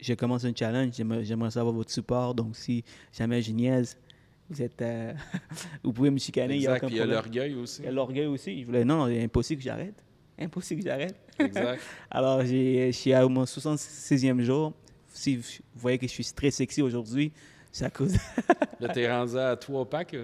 [0.00, 2.34] je, commence un challenge, j'aimerais savoir votre support.
[2.34, 3.96] Donc, si jamais je niaise,
[4.48, 5.12] vous êtes, euh,
[5.82, 6.86] vous pouvez me chicaner, Exact.
[6.88, 7.82] il y a l'orgueil aussi.
[7.82, 8.60] Il y a l'orgueil aussi.
[8.60, 10.04] Je voulais, non, non, c'est impossible que j'arrête.
[10.38, 11.16] Impossible que j'arrête.
[11.38, 11.80] Exact.
[12.10, 14.72] Alors, j'ai- je suis à mon 76e jour.
[15.16, 15.42] Si vous
[15.76, 17.32] voyez que je suis très sexy aujourd'hui,
[17.72, 18.14] c'est à cause.
[18.80, 20.14] Là, t'es rendu à trois packs.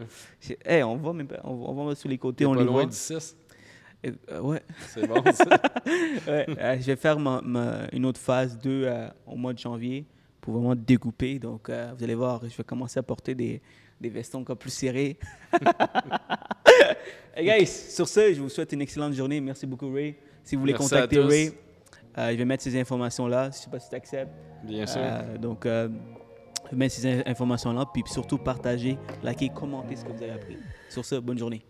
[0.40, 2.60] J'ai- Hey, on va même pas, on va, on va sur les côtés, on pas
[2.60, 2.86] les loin voit.
[2.86, 3.36] du 6.
[4.04, 4.62] Euh, euh, ouais.
[4.88, 5.44] C'est bon, ça.
[6.26, 9.58] Ouais, euh, je vais faire ma- ma- une autre phase 2 euh, au mois de
[9.58, 10.04] janvier
[10.40, 11.38] pour vraiment découper.
[11.38, 13.60] Donc, euh, vous allez voir, je vais commencer à porter des,
[14.00, 15.16] des vestons encore plus serrés.
[17.36, 19.40] hey guys, sur ce, je vous souhaite une excellente journée.
[19.40, 20.14] Merci beaucoup, Ray.
[20.44, 21.18] Si vous voulez Merci contacter.
[21.20, 21.50] Ray, euh,
[22.16, 23.44] je vais mettre ces informations-là.
[23.44, 24.32] Je ne sais pas si tu acceptes.
[24.64, 25.00] Bien sûr.
[25.02, 25.88] Euh, donc, euh,
[26.66, 27.86] je vais mettre ces in- informations-là.
[27.92, 30.56] Puis surtout, partagez, likez, commentez ce que vous avez appris.
[30.88, 31.64] Sur ce, bonne journée.